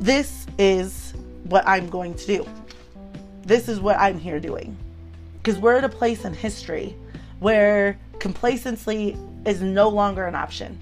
this 0.00 0.46
is 0.58 1.14
what 1.44 1.66
I'm 1.66 1.88
going 1.88 2.14
to 2.14 2.26
do. 2.26 2.48
This 3.44 3.68
is 3.68 3.80
what 3.80 3.96
I'm 3.98 4.18
here 4.18 4.40
doing. 4.40 4.76
Because 5.38 5.58
we're 5.58 5.76
at 5.76 5.84
a 5.84 5.88
place 5.88 6.24
in 6.24 6.34
history 6.34 6.96
where 7.38 7.98
complacency 8.18 9.16
is 9.44 9.62
no 9.62 9.88
longer 9.88 10.26
an 10.26 10.34
option. 10.34 10.78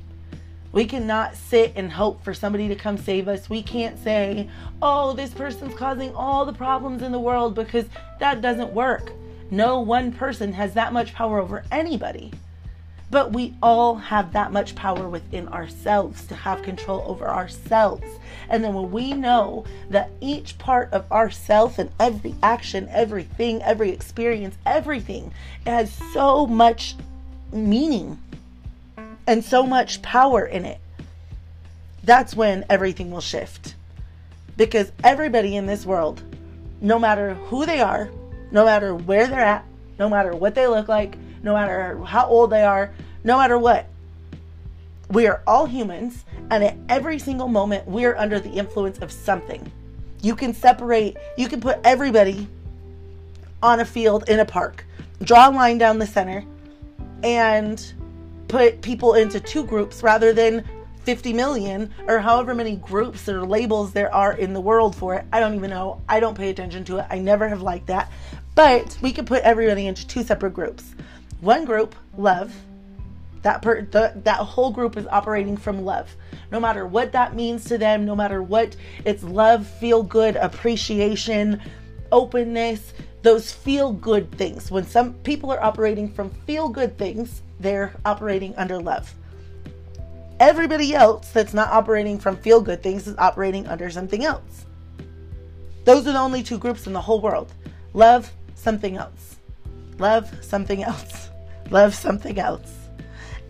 We 0.73 0.87
cannot 0.87 1.37
sit 1.37 1.73
and 1.77 1.93
hope 1.93 2.25
for 2.25 2.35
somebody 2.35 2.67
to 2.69 2.75
come 2.75 2.99
save 2.99 3.29
us. 3.29 3.49
We 3.49 3.63
can't 3.63 3.97
say, 4.03 4.49
oh, 4.83 5.13
this 5.13 5.33
person's 5.33 5.75
causing 5.75 6.13
all 6.15 6.45
the 6.45 6.53
problems 6.53 7.03
in 7.03 7.13
the 7.13 7.19
world 7.19 7.55
because 7.55 7.85
that 8.19 8.41
doesn't 8.41 8.73
work. 8.73 9.13
No 9.51 9.81
one 9.81 10.13
person 10.13 10.53
has 10.53 10.75
that 10.75 10.93
much 10.93 11.15
power 11.15 11.39
over 11.39 11.65
anybody. 11.71 12.33
But 13.11 13.33
we 13.33 13.55
all 13.63 13.95
have 13.95 14.33
that 14.33 14.51
much 14.51 14.75
power 14.75 15.09
within 15.09 15.47
ourselves 15.49 16.27
to 16.27 16.35
have 16.35 16.63
control 16.63 17.05
over 17.07 17.29
ourselves. 17.29 18.09
And 18.49 18.65
then 18.65 18.75
when 18.75 18.91
we 18.91 19.13
know 19.13 19.65
that 19.91 20.11
each 20.21 20.59
part 20.59 20.93
of 20.93 21.11
ourself 21.13 21.79
and 21.79 21.91
every 22.01 22.35
action, 22.43 22.89
everything, 22.91 23.63
every 23.63 23.91
experience, 23.91 24.57
everything 24.67 25.33
has 25.65 25.93
so 26.13 26.47
much 26.47 26.97
meaning 27.53 28.19
and 29.27 29.45
so 29.45 29.65
much 29.65 30.03
power 30.03 30.45
in 30.45 30.65
it, 30.65 30.81
that's 32.03 32.35
when 32.35 32.65
everything 32.69 33.11
will 33.11 33.21
shift. 33.21 33.75
Because 34.57 34.91
everybody 35.03 35.57
in 35.57 35.67
this 35.67 35.87
world, 35.87 36.23
no 36.81 36.99
matter 36.99 37.35
who 37.35 37.65
they 37.65 37.81
are, 37.81 38.11
no 38.55 38.65
matter 38.65 38.95
where 38.95 39.27
they're 39.27 39.41
at, 39.41 39.67
no 39.99 40.09
matter 40.09 40.35
what 40.35 40.55
they 40.55 40.69
look 40.69 40.87
like, 40.87 41.19
no 41.43 41.55
matter 41.55 41.99
how 42.05 42.25
old 42.27 42.51
they 42.51 42.63
are, 42.63 42.95
no 43.25 43.37
matter 43.37 43.59
what. 43.59 43.87
We 45.11 45.27
are 45.27 45.43
all 45.45 45.67
humans, 45.67 46.25
and 46.51 46.63
at 46.63 46.77
every 46.89 47.19
single 47.19 47.49
moment, 47.49 47.87
we 47.87 48.05
are 48.05 48.17
under 48.17 48.39
the 48.39 48.51
influence 48.51 49.01
of 49.01 49.11
something. 49.11 49.71
You 50.23 50.37
can 50.37 50.55
separate, 50.55 51.17
you 51.37 51.49
can 51.49 51.61
put 51.61 51.79
everybody 51.83 52.49
on 53.61 53.81
a 53.81 53.85
field 53.85 54.29
in 54.29 54.39
a 54.39 54.45
park, 54.45 54.87
draw 55.23 55.49
a 55.49 55.51
line 55.51 55.77
down 55.77 55.99
the 55.99 56.07
center, 56.07 56.45
and 57.25 57.93
put 58.47 58.81
people 58.83 59.15
into 59.15 59.41
two 59.41 59.65
groups 59.65 60.03
rather 60.03 60.33
than 60.33 60.65
50 61.05 61.33
million 61.33 61.93
or 62.07 62.19
however 62.19 62.55
many 62.55 62.77
groups 62.77 63.29
or 63.29 63.45
labels 63.45 63.93
there 63.93 64.15
are 64.15 64.33
in 64.33 64.55
the 64.55 64.61
world 64.61 64.97
for 64.97 65.15
it. 65.15 65.27
I 65.33 65.41
don't 65.41 65.55
even 65.55 65.71
know. 65.71 66.01
I 66.09 66.21
don't 66.21 66.37
pay 66.37 66.51
attention 66.51 66.85
to 66.85 66.99
it. 66.99 67.07
I 67.11 67.19
never 67.19 67.49
have 67.49 67.63
liked 67.63 67.89
that. 67.89 68.11
But 68.55 68.97
we 69.01 69.13
could 69.13 69.27
put 69.27 69.43
everybody 69.43 69.87
into 69.87 70.07
two 70.07 70.23
separate 70.23 70.55
groups. 70.55 70.95
One 71.41 71.65
group, 71.65 71.95
love. 72.17 72.55
That 73.43 73.61
per 73.61 73.83
the, 73.83 74.13
that 74.25 74.39
whole 74.39 74.71
group 74.71 74.97
is 74.97 75.07
operating 75.09 75.57
from 75.57 75.85
love. 75.85 76.15
No 76.51 76.59
matter 76.59 76.87
what 76.87 77.13
that 77.13 77.35
means 77.35 77.65
to 77.65 77.77
them, 77.77 78.07
no 78.07 78.17
matter 78.17 78.43
what 78.43 78.75
it's 79.05 79.23
love, 79.23 79.67
feel 79.67 80.03
good, 80.03 80.37
appreciation, 80.37 81.61
openness, 82.11 82.95
those 83.23 83.53
feel 83.53 83.93
good 83.93 84.31
things. 84.33 84.71
When 84.71 84.87
some 84.87 85.15
people 85.15 85.51
are 85.51 85.63
operating 85.63 86.11
from 86.11 86.31
feel 86.47 86.69
good 86.69 86.97
things, 86.97 87.43
they're 87.61 87.93
operating 88.05 88.55
under 88.57 88.79
love. 88.79 89.13
Everybody 90.41 90.95
else 90.95 91.31
that's 91.31 91.55
not 91.55 91.71
operating 91.71 92.19
from 92.19 92.37
feel 92.37 92.61
good 92.61 92.83
things 92.83 93.07
is 93.07 93.17
operating 93.19 93.67
under 93.67 93.91
something 93.91 94.25
else. 94.25 94.67
Those 95.85 96.07
are 96.07 96.13
the 96.13 96.19
only 96.19 96.43
two 96.43 96.59
groups 96.59 96.87
in 96.87 96.93
the 96.93 97.01
whole 97.01 97.21
world. 97.21 97.53
Love 97.93 98.33
something 98.65 98.97
else. 98.97 99.37
Love 99.99 100.29
something 100.43 100.83
else. 100.83 101.31
Love 101.71 101.95
something 101.95 102.41
else. 102.41 102.73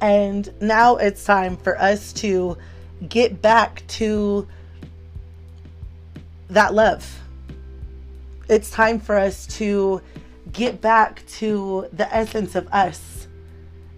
And 0.01 0.53
now 0.61 0.97
it's 0.97 1.25
time 1.25 1.57
for 1.57 1.81
us 1.81 2.13
to 2.15 2.59
get 3.09 3.41
back 3.41 3.83
to 3.87 4.47
that 6.51 6.75
love. 6.75 7.21
It's 8.49 8.71
time 8.71 9.01
for 9.01 9.17
us 9.17 9.47
to 9.59 10.03
get 10.53 10.83
back 10.83 11.27
to 11.39 11.89
the 11.93 12.13
essence 12.15 12.55
of 12.55 12.69
us. 12.69 13.27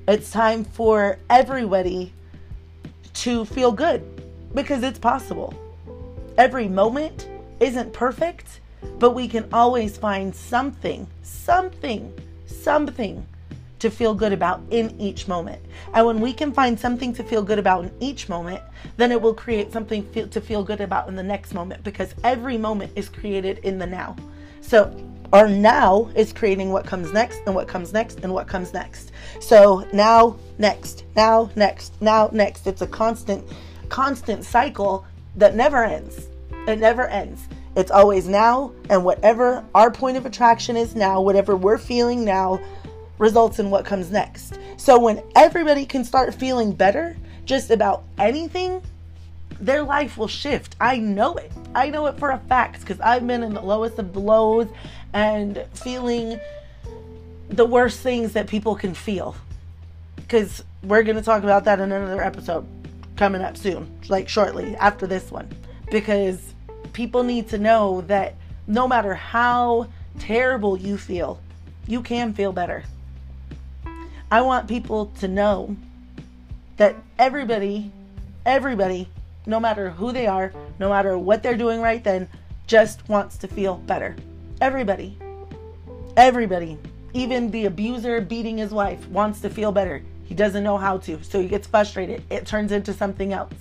It's 0.07 0.31
time 0.31 0.65
for 0.65 1.19
everybody 1.29 2.13
to 3.15 3.45
feel 3.45 3.73
good 3.73 4.03
because 4.55 4.85
it's 4.85 4.99
possible. 4.99 5.53
Every 6.39 6.69
moment 6.69 7.29
isn't 7.59 7.93
perfect, 7.93 8.61
but 8.99 9.13
we 9.13 9.29
can 9.29 9.49
always 9.53 9.97
find 9.97 10.35
something, 10.35 11.07
something, 11.23 12.13
something 12.47 13.27
to 13.79 13.91
feel 13.91 14.15
good 14.15 14.33
about 14.33 14.61
in 14.71 14.99
each 15.01 15.29
moment. 15.29 15.61
And 15.93 16.07
when 16.07 16.21
we 16.21 16.33
can 16.33 16.53
find 16.53 16.79
something 16.79 17.13
to 17.15 17.23
feel 17.23 17.43
good 17.43 17.59
about 17.59 17.85
in 17.85 17.93
each 18.01 18.29
moment, 18.29 18.63
then 18.97 19.13
it 19.13 19.21
will 19.21 19.35
create 19.35 19.73
something 19.73 20.11
to 20.13 20.41
feel 20.41 20.65
good 20.65 20.81
about 20.81 21.09
in 21.09 21.17
the 21.17 21.23
next 21.23 21.53
moment 21.53 21.85
because 21.85 22.15
every 22.25 22.57
moment 22.57 22.93
is 22.97 23.09
created 23.09 23.59
in 23.59 23.79
the 23.79 23.87
now. 23.87 24.17
So 24.61 24.95
our 25.33 25.49
now 25.49 26.11
is 26.15 26.33
creating 26.33 26.71
what 26.73 26.87
comes 26.87 27.13
next 27.13 27.41
and 27.47 27.55
what 27.55 27.69
comes 27.69 27.93
next 27.93 28.21
and 28.21 28.33
what 28.33 28.47
comes 28.47 28.73
next. 28.73 29.13
So 29.41 29.87
now, 29.93 30.37
next, 30.59 31.05
now, 31.15 31.51
next, 31.57 32.01
now, 32.01 32.31
next. 32.33 32.67
It's 32.67 32.83
a 32.83 32.87
constant, 32.87 33.45
constant 33.89 34.45
cycle 34.45 35.05
that 35.37 35.55
never 35.55 35.85
ends. 35.85 36.29
It 36.67 36.79
never 36.79 37.09
ends. 37.09 37.43
It's 37.77 37.91
always 37.91 38.27
now, 38.27 38.73
and 38.89 39.05
whatever 39.05 39.63
our 39.75 39.91
point 39.91 40.17
of 40.17 40.25
attraction 40.25 40.77
is 40.77 40.95
now, 40.95 41.21
whatever 41.21 41.55
we're 41.55 41.77
feeling 41.77 42.25
now, 42.25 42.59
results 43.19 43.59
in 43.59 43.71
what 43.71 43.85
comes 43.85 44.11
next. 44.11 44.59
So 44.79 44.99
when 44.99 45.23
everybody 45.37 45.85
can 45.85 46.03
start 46.03 46.35
feeling 46.35 46.73
better 46.73 47.17
just 47.45 47.71
about 47.71 48.05
anything, 48.17 48.83
their 49.61 49.83
life 49.83 50.17
will 50.17 50.29
shift. 50.29 50.75
I 50.81 50.97
know 50.99 51.35
it. 51.35 51.53
I 51.75 51.91
know 51.91 52.07
it 52.07 52.19
for 52.19 52.31
a 52.31 52.39
fact 52.39 52.81
because 52.81 52.99
I've 53.01 53.27
been 53.27 53.43
in 53.43 53.53
the 53.53 53.61
lowest 53.61 53.99
of 53.99 54.15
the 54.15 54.21
lows 54.21 54.69
and 55.13 55.63
feeling 55.75 56.41
the 57.51 57.67
worst 57.67 58.01
things 58.01 58.33
that 58.33 58.47
people 58.49 58.75
can 58.75 58.95
feel. 58.95 59.37
Because 60.17 60.65
we're 60.83 61.03
going 61.03 61.17
to 61.17 61.23
talk 61.23 61.43
about 61.43 61.65
that 61.65 61.79
in 61.79 61.93
another 61.93 62.23
episode 62.23 62.67
coming 63.17 63.43
up 63.43 63.57
soon, 63.57 63.99
like 64.09 64.29
shortly 64.29 64.75
after 64.77 65.07
this 65.07 65.31
one. 65.31 65.49
Because 65.91 66.55
people 66.97 67.23
need 67.23 67.47
to 67.47 67.59
know 67.59 68.01
that 68.07 68.35
no 68.67 68.89
matter 68.89 69.15
how 69.15 69.87
terrible 70.19 70.79
you 70.79 70.97
feel, 70.97 71.39
you 71.87 72.01
can 72.01 72.33
feel 72.33 72.53
better. 72.53 72.83
I 74.31 74.41
want 74.41 74.67
people 74.67 75.13
to 75.21 75.29
know 75.29 75.77
that 76.79 76.97
everybody, 77.19 77.93
everybody, 78.47 79.11
no 79.45 79.61
matter 79.61 79.91
who 79.91 80.11
they 80.11 80.27
are, 80.27 80.55
no 80.79 80.89
matter 80.89 81.19
what 81.19 81.43
they're 81.43 81.59
doing 81.59 81.83
right 81.83 82.03
then, 82.03 82.31
just 82.67 83.07
wants 83.11 83.37
to 83.39 83.47
feel 83.47 83.75
better. 83.77 84.17
Everybody. 84.63 85.19
Everybody. 86.17 86.79
Even 87.13 87.51
the 87.51 87.67
abuser 87.67 88.23
beating 88.23 88.57
his 88.57 88.71
wife 88.71 89.07
wants 89.09 89.43
to 89.43 89.51
feel 89.51 89.71
better. 89.71 90.03
He 90.25 90.35
doesn't 90.35 90.65
know 90.65 90.79
how 90.79 90.97
to, 91.01 91.23
so 91.23 91.43
he 91.43 91.47
gets 91.47 91.67
frustrated. 91.67 92.23
It 92.31 92.47
turns 92.47 92.73
into 92.73 92.95
something 92.95 93.35
else. 93.35 93.53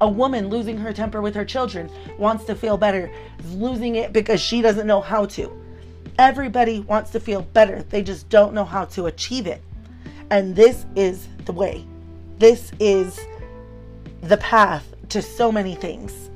A 0.00 0.08
woman 0.08 0.48
losing 0.48 0.78
her 0.78 0.92
temper 0.92 1.20
with 1.20 1.34
her 1.34 1.44
children 1.44 1.90
wants 2.18 2.44
to 2.44 2.54
feel 2.54 2.76
better, 2.76 3.10
losing 3.50 3.96
it 3.96 4.12
because 4.12 4.40
she 4.40 4.62
doesn't 4.62 4.86
know 4.86 5.00
how 5.00 5.26
to. 5.26 5.52
Everybody 6.18 6.80
wants 6.80 7.10
to 7.10 7.20
feel 7.20 7.42
better, 7.42 7.82
they 7.82 8.02
just 8.02 8.28
don't 8.28 8.54
know 8.54 8.64
how 8.64 8.84
to 8.86 9.06
achieve 9.06 9.46
it. 9.46 9.62
And 10.30 10.54
this 10.54 10.86
is 10.96 11.28
the 11.44 11.52
way. 11.52 11.84
This 12.38 12.72
is 12.78 13.18
the 14.22 14.36
path 14.38 14.94
to 15.10 15.22
so 15.22 15.52
many 15.52 15.74
things. 15.74 16.30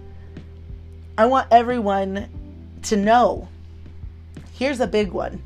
I 1.17 1.27
want 1.27 1.49
everyone 1.51 2.29
to 2.85 2.97
know. 2.97 3.49
Here's 4.53 4.81
a 4.81 4.87
big 4.87 5.11
one. 5.13 5.43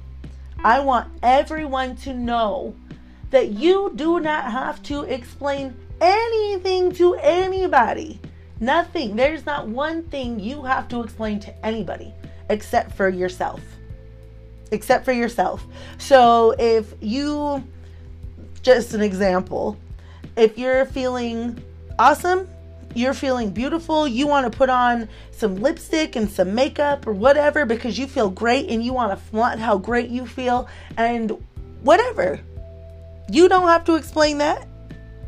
I 0.64 0.80
want 0.80 1.08
everyone 1.22 1.96
to 1.96 2.14
know 2.14 2.74
that 3.30 3.52
you 3.52 3.92
do 3.96 4.20
not 4.20 4.52
have 4.52 4.82
to 4.84 5.02
explain 5.04 5.74
anything 6.02 6.92
to 6.92 7.14
anybody. 7.14 8.20
Nothing. 8.60 9.16
There's 9.16 9.46
not 9.46 9.68
one 9.68 10.02
thing 10.04 10.38
you 10.38 10.62
have 10.62 10.88
to 10.88 11.02
explain 11.02 11.40
to 11.40 11.66
anybody 11.66 12.12
except 12.50 12.92
for 12.92 13.08
yourself. 13.08 13.60
Except 14.70 15.04
for 15.04 15.12
yourself. 15.12 15.64
So 15.98 16.54
if 16.58 16.94
you, 17.00 17.62
just 18.62 18.94
an 18.94 19.02
example, 19.02 19.76
if 20.36 20.58
you're 20.58 20.86
feeling 20.86 21.62
awesome, 21.98 22.48
you're 22.94 23.14
feeling 23.14 23.50
beautiful, 23.50 24.06
you 24.06 24.26
want 24.26 24.50
to 24.50 24.56
put 24.56 24.68
on 24.68 25.08
some 25.30 25.56
lipstick 25.56 26.14
and 26.14 26.30
some 26.30 26.54
makeup 26.54 27.06
or 27.06 27.12
whatever 27.12 27.64
because 27.64 27.98
you 27.98 28.06
feel 28.06 28.30
great 28.30 28.68
and 28.68 28.84
you 28.84 28.92
want 28.92 29.10
to 29.10 29.16
flaunt 29.16 29.60
how 29.60 29.78
great 29.78 30.10
you 30.10 30.26
feel 30.26 30.68
and 30.96 31.32
whatever. 31.82 32.40
You 33.30 33.48
don't 33.48 33.68
have 33.68 33.84
to 33.84 33.96
explain 33.96 34.38
that. 34.38 34.66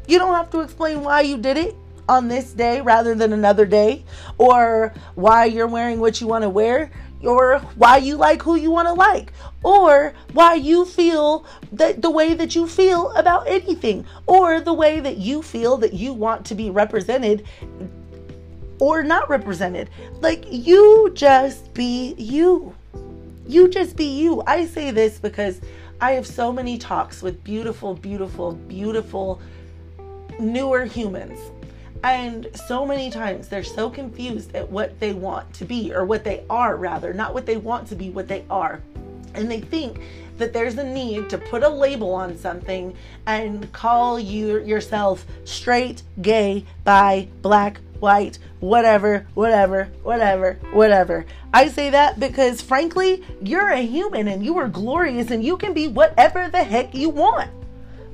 You 0.07 0.19
don't 0.19 0.35
have 0.35 0.51
to 0.51 0.61
explain 0.61 1.03
why 1.03 1.23
you 1.23 1.39
did 1.39 1.57
it 1.57 1.75
on 2.09 2.29
this 2.29 2.53
day 2.53 2.81
rather 2.81 3.15
than 3.15 3.33
another 3.33 3.65
day, 3.65 4.05
or 4.39 4.93
why 5.15 5.47
you're 5.47 5.67
wearing 5.67 6.01
what 6.01 6.21
you 6.21 6.27
want 6.27 6.43
to 6.43 6.51
wear, 6.51 6.91
or 7.23 7.59
why 7.77 7.97
you 7.97 8.17
like 8.17 8.43
who 8.43 8.57
you 8.57 8.71
want 8.71 8.87
to 8.89 8.93
like, 8.93 9.33
or 9.63 10.13
why 10.35 10.55
you 10.55 10.85
feel 10.85 11.47
that 11.73 12.03
the 12.03 12.11
way 12.11 12.35
that 12.35 12.55
you 12.55 12.69
feel 12.69 13.11
about 13.13 13.49
anything, 13.49 14.05
or 14.27 14.61
the 14.61 14.75
way 14.75 15.01
that 15.01 15.17
you 15.17 15.43
feel 15.43 15.79
that 15.79 15.95
you 15.95 16.13
want 16.13 16.45
to 16.47 16.55
be 16.55 16.71
represented 16.71 17.47
or 18.79 19.03
not 19.03 19.31
represented. 19.31 19.89
Like 20.21 20.45
you 20.51 21.11
just 21.15 21.73
be 21.73 22.15
you. 22.19 22.75
You 23.47 23.69
just 23.69 23.97
be 23.97 24.05
you. 24.05 24.43
I 24.47 24.67
say 24.67 24.91
this 24.91 25.19
because 25.19 25.61
I 26.01 26.13
have 26.13 26.27
so 26.27 26.53
many 26.53 26.77
talks 26.77 27.23
with 27.23 27.43
beautiful, 27.45 27.95
beautiful, 27.95 28.53
beautiful 28.53 29.41
newer 30.39 30.85
humans. 30.85 31.39
And 32.03 32.49
so 32.67 32.85
many 32.85 33.11
times 33.11 33.49
they're 33.49 33.65
so 33.65 33.89
confused 33.89 34.55
at 34.55 34.71
what 34.71 35.01
they 35.01 35.15
want 35.15 35.53
to 35.55 35.65
be, 35.65 35.93
or 35.95 36.05
what 36.05 36.23
they 36.23 36.45
are, 36.51 36.77
rather, 36.77 37.15
not 37.15 37.33
what 37.33 37.47
they 37.47 37.57
want 37.57 37.89
to 37.89 37.95
be, 37.95 38.11
what 38.11 38.29
they 38.29 38.45
are. 38.51 38.83
And 39.33 39.51
they 39.51 39.61
think 39.61 40.01
that 40.37 40.53
there's 40.53 40.77
a 40.77 40.85
need 40.85 41.31
to 41.31 41.39
put 41.39 41.63
a 41.63 41.69
label 41.69 42.13
on 42.13 42.37
something 42.37 42.95
and 43.27 43.73
call 43.73 44.21
you 44.21 44.63
yourself 44.63 45.25
straight, 45.45 46.03
gay, 46.21 46.65
bi, 46.85 47.29
black, 47.41 47.81
white, 48.01 48.39
whatever, 48.61 49.27
whatever, 49.33 49.89
whatever, 50.03 50.59
whatever. 50.73 51.25
I 51.55 51.69
say 51.69 51.89
that 51.91 52.21
because 52.21 52.61
frankly, 52.61 53.25
you're 53.41 53.71
a 53.71 53.81
human 53.81 54.29
and 54.29 54.45
you 54.45 54.59
are 54.59 54.69
glorious 54.69 55.31
and 55.31 55.43
you 55.43 55.57
can 55.57 55.73
be 55.73 55.89
whatever 55.89 56.51
the 56.51 56.65
heck 56.65 56.95
you 56.95 57.09
want 57.09 57.51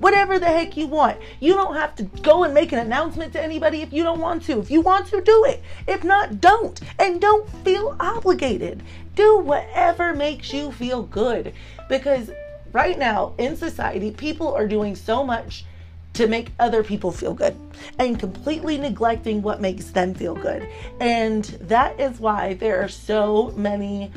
whatever 0.01 0.39
the 0.39 0.47
heck 0.47 0.77
you 0.77 0.87
want. 0.87 1.19
You 1.39 1.55
don't 1.55 1.77
have 1.77 1.95
to 1.97 2.03
go 2.03 2.45
and 2.45 2.53
make 2.53 2.73
an 2.73 2.79
announcement 2.79 3.33
to 3.35 3.43
anybody 3.43 3.83
if 3.83 3.93
you 3.93 4.03
don't 4.03 4.21
want 4.21 4.43
to. 4.45 4.59
If 4.59 4.71
you 4.71 4.81
want 4.81 5.07
to, 5.09 5.21
do 5.21 5.45
it. 5.45 5.63
If 5.87 6.03
not, 6.03 6.41
don't. 6.41 6.81
And 6.99 7.21
don't 7.21 7.49
feel 7.65 7.97
obligated. 8.01 8.83
Do 9.15 9.39
whatever 9.39 10.15
makes 10.15 10.53
you 10.53 10.73
feel 10.73 11.03
good. 11.03 11.53
Because 11.89 12.31
right 12.73 12.99
now 12.99 13.35
in 13.39 13.57
society, 13.57 14.11
people 14.11 14.55
are 14.55 14.67
doing 14.67 14.97
so 14.97 15.25
much 15.25 15.65
to 16.13 16.27
make 16.27 16.51
other 16.59 16.83
people 16.83 17.13
feel 17.13 17.35
good 17.35 17.57
and 17.99 18.19
completely 18.19 18.77
neglecting 18.77 19.43
what 19.43 19.61
makes 19.61 19.87
them 19.87 20.15
feel 20.15 20.35
good. 20.35 20.69
And 21.01 21.45
that 21.45 22.01
is 22.01 22.19
why 22.19 22.55
there 22.55 22.83
are 22.83 22.89
so 22.89 23.53
many 23.57 24.11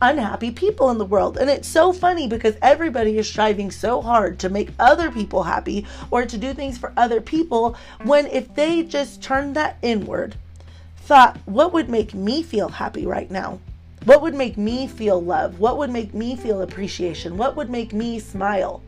unhappy 0.00 0.50
people 0.50 0.90
in 0.90 0.98
the 0.98 1.04
world. 1.04 1.36
And 1.36 1.50
it's 1.50 1.68
so 1.68 1.92
funny 1.92 2.26
because 2.26 2.56
everybody 2.62 3.18
is 3.18 3.28
striving 3.28 3.70
so 3.70 4.00
hard 4.00 4.38
to 4.40 4.48
make 4.48 4.70
other 4.78 5.10
people 5.10 5.42
happy 5.42 5.86
or 6.10 6.24
to 6.26 6.38
do 6.38 6.54
things 6.54 6.78
for 6.78 6.92
other 6.96 7.20
people 7.20 7.76
when 8.04 8.26
if 8.26 8.54
they 8.54 8.82
just 8.82 9.22
turned 9.22 9.56
that 9.56 9.76
inward, 9.82 10.36
thought, 10.96 11.36
what 11.44 11.72
would 11.72 11.88
make 11.88 12.14
me 12.14 12.42
feel 12.42 12.68
happy 12.68 13.06
right 13.06 13.30
now? 13.30 13.58
What 14.04 14.22
would 14.22 14.34
make 14.34 14.56
me 14.56 14.86
feel 14.86 15.20
love? 15.20 15.60
What 15.60 15.76
would 15.76 15.90
make 15.90 16.14
me 16.14 16.36
feel 16.36 16.62
appreciation? 16.62 17.36
What 17.36 17.56
would 17.56 17.68
make 17.68 17.92
me 17.92 18.18
smile? 18.18 18.82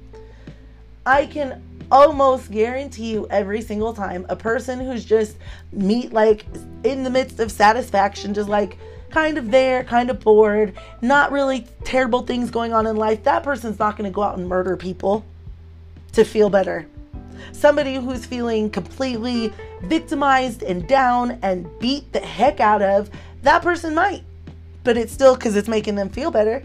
I 1.04 1.26
can 1.26 1.62
almost 1.90 2.50
guarantee 2.50 3.12
you 3.12 3.26
every 3.28 3.60
single 3.60 3.92
time 3.92 4.24
a 4.30 4.36
person 4.36 4.80
who's 4.80 5.04
just 5.04 5.36
meet 5.72 6.12
like 6.12 6.46
in 6.84 7.02
the 7.02 7.10
midst 7.10 7.40
of 7.40 7.52
satisfaction, 7.52 8.32
just 8.32 8.48
like 8.48 8.78
kind 9.12 9.38
of 9.38 9.50
there, 9.50 9.84
kind 9.84 10.10
of 10.10 10.20
bored, 10.20 10.74
not 11.00 11.30
really 11.30 11.66
terrible 11.84 12.22
things 12.22 12.50
going 12.50 12.72
on 12.72 12.86
in 12.86 12.96
life, 12.96 13.22
that 13.24 13.42
person's 13.42 13.78
not 13.78 13.96
going 13.96 14.10
to 14.10 14.14
go 14.14 14.22
out 14.22 14.38
and 14.38 14.48
murder 14.48 14.76
people 14.76 15.24
to 16.12 16.24
feel 16.24 16.50
better. 16.50 16.86
Somebody 17.52 17.96
who's 17.96 18.24
feeling 18.24 18.70
completely 18.70 19.52
victimized 19.82 20.62
and 20.62 20.86
down 20.86 21.38
and 21.42 21.68
beat 21.78 22.12
the 22.12 22.20
heck 22.20 22.60
out 22.60 22.82
of, 22.82 23.10
that 23.42 23.62
person 23.62 23.94
might. 23.94 24.22
But 24.84 24.96
it's 24.96 25.12
still 25.12 25.34
because 25.34 25.56
it's 25.56 25.68
making 25.68 25.94
them 25.94 26.08
feel 26.08 26.30
better. 26.30 26.64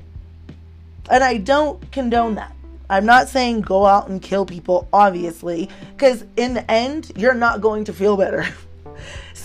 And 1.09 1.23
I 1.23 1.37
don't 1.37 1.91
condone 1.91 2.35
that. 2.35 2.53
I'm 2.89 3.05
not 3.05 3.27
saying 3.27 3.61
go 3.61 3.85
out 3.85 4.07
and 4.07 4.21
kill 4.21 4.45
people, 4.45 4.87
obviously, 4.93 5.69
because 5.95 6.23
in 6.37 6.53
the 6.53 6.69
end, 6.71 7.11
you're 7.15 7.33
not 7.33 7.59
going 7.59 7.83
to 7.85 7.93
feel 7.93 8.15
better. 8.15 8.47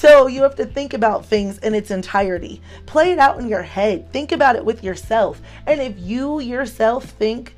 So 0.02 0.26
you 0.26 0.42
have 0.42 0.56
to 0.56 0.66
think 0.66 0.94
about 0.94 1.24
things 1.24 1.58
in 1.58 1.76
its 1.76 1.92
entirety. 1.92 2.60
Play 2.86 3.12
it 3.12 3.20
out 3.20 3.38
in 3.38 3.46
your 3.46 3.62
head. 3.62 4.12
Think 4.12 4.32
about 4.32 4.56
it 4.56 4.64
with 4.64 4.82
yourself. 4.82 5.40
And 5.64 5.80
if 5.80 5.96
you 5.96 6.40
yourself 6.40 7.04
think, 7.04 7.54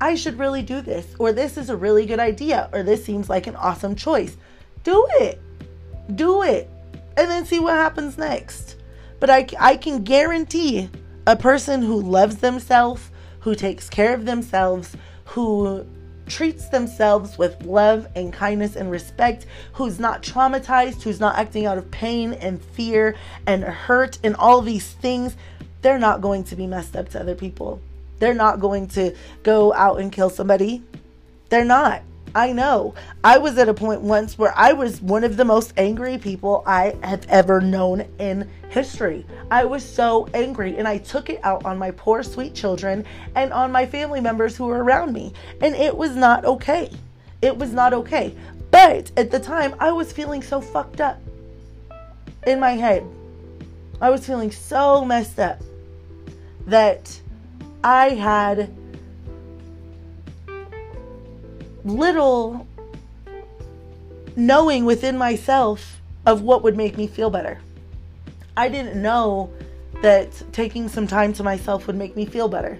I 0.00 0.14
should 0.14 0.38
really 0.38 0.62
do 0.62 0.80
this, 0.80 1.06
or 1.18 1.32
this 1.32 1.58
is 1.58 1.68
a 1.68 1.76
really 1.76 2.06
good 2.06 2.18
idea, 2.18 2.70
or 2.72 2.82
this 2.82 3.04
seems 3.04 3.28
like 3.28 3.46
an 3.46 3.56
awesome 3.56 3.94
choice, 3.94 4.38
do 4.84 5.06
it. 5.20 5.38
Do 6.14 6.40
it. 6.40 6.70
And 7.18 7.30
then 7.30 7.44
see 7.44 7.58
what 7.58 7.74
happens 7.74 8.16
next. 8.16 8.76
But 9.20 9.28
I, 9.28 9.46
I 9.60 9.76
can 9.76 10.02
guarantee 10.02 10.88
a 11.26 11.36
person 11.36 11.82
who 11.82 12.00
loves 12.00 12.36
themselves, 12.36 13.10
who 13.40 13.54
takes 13.54 13.90
care 13.90 14.14
of 14.14 14.24
themselves, 14.24 14.96
who 15.26 15.86
treats 16.26 16.68
themselves 16.68 17.38
with 17.38 17.62
love 17.64 18.08
and 18.14 18.32
kindness 18.32 18.76
and 18.76 18.90
respect, 18.90 19.46
who's 19.74 19.98
not 19.98 20.22
traumatized, 20.22 21.02
who's 21.02 21.20
not 21.20 21.36
acting 21.36 21.66
out 21.66 21.78
of 21.78 21.90
pain 21.90 22.32
and 22.34 22.62
fear 22.62 23.14
and 23.46 23.64
hurt 23.64 24.18
and 24.22 24.36
all 24.36 24.62
these 24.62 24.92
things, 24.92 25.36
they're 25.82 25.98
not 25.98 26.20
going 26.20 26.44
to 26.44 26.56
be 26.56 26.66
messed 26.66 26.96
up 26.96 27.08
to 27.10 27.20
other 27.20 27.34
people. 27.34 27.80
They're 28.18 28.34
not 28.34 28.60
going 28.60 28.86
to 28.88 29.14
go 29.42 29.74
out 29.74 29.98
and 29.98 30.12
kill 30.12 30.30
somebody. 30.30 30.82
They're 31.48 31.64
not. 31.64 32.02
I 32.34 32.52
know. 32.52 32.94
I 33.22 33.38
was 33.38 33.58
at 33.58 33.68
a 33.68 33.74
point 33.74 34.00
once 34.00 34.38
where 34.38 34.54
I 34.56 34.72
was 34.72 35.02
one 35.02 35.22
of 35.22 35.36
the 35.36 35.44
most 35.44 35.74
angry 35.76 36.16
people 36.16 36.62
I 36.66 36.96
have 37.02 37.26
ever 37.28 37.60
known 37.60 38.06
in 38.18 38.48
history. 38.70 39.26
I 39.50 39.64
was 39.66 39.84
so 39.84 40.28
angry 40.32 40.78
and 40.78 40.88
I 40.88 40.98
took 40.98 41.28
it 41.28 41.40
out 41.42 41.64
on 41.66 41.78
my 41.78 41.90
poor 41.90 42.22
sweet 42.22 42.54
children 42.54 43.04
and 43.34 43.52
on 43.52 43.70
my 43.70 43.84
family 43.84 44.20
members 44.20 44.56
who 44.56 44.64
were 44.64 44.82
around 44.82 45.12
me. 45.12 45.34
And 45.60 45.74
it 45.74 45.94
was 45.94 46.16
not 46.16 46.44
okay. 46.46 46.90
It 47.42 47.56
was 47.56 47.72
not 47.72 47.92
okay. 47.92 48.34
But 48.70 49.10
at 49.18 49.30
the 49.30 49.40
time, 49.40 49.74
I 49.78 49.92
was 49.92 50.12
feeling 50.12 50.42
so 50.42 50.60
fucked 50.62 51.02
up 51.02 51.20
in 52.46 52.58
my 52.58 52.72
head. 52.72 53.06
I 54.00 54.08
was 54.08 54.26
feeling 54.26 54.50
so 54.50 55.04
messed 55.04 55.38
up 55.38 55.60
that 56.66 57.20
I 57.84 58.10
had 58.10 58.72
little 61.84 62.66
knowing 64.36 64.84
within 64.84 65.18
myself 65.18 66.00
of 66.26 66.42
what 66.42 66.62
would 66.62 66.76
make 66.76 66.96
me 66.96 67.06
feel 67.06 67.30
better. 67.30 67.60
I 68.56 68.68
didn't 68.68 69.00
know 69.00 69.50
that 70.02 70.42
taking 70.52 70.88
some 70.88 71.06
time 71.06 71.32
to 71.34 71.42
myself 71.42 71.86
would 71.86 71.96
make 71.96 72.16
me 72.16 72.26
feel 72.26 72.48
better. 72.48 72.78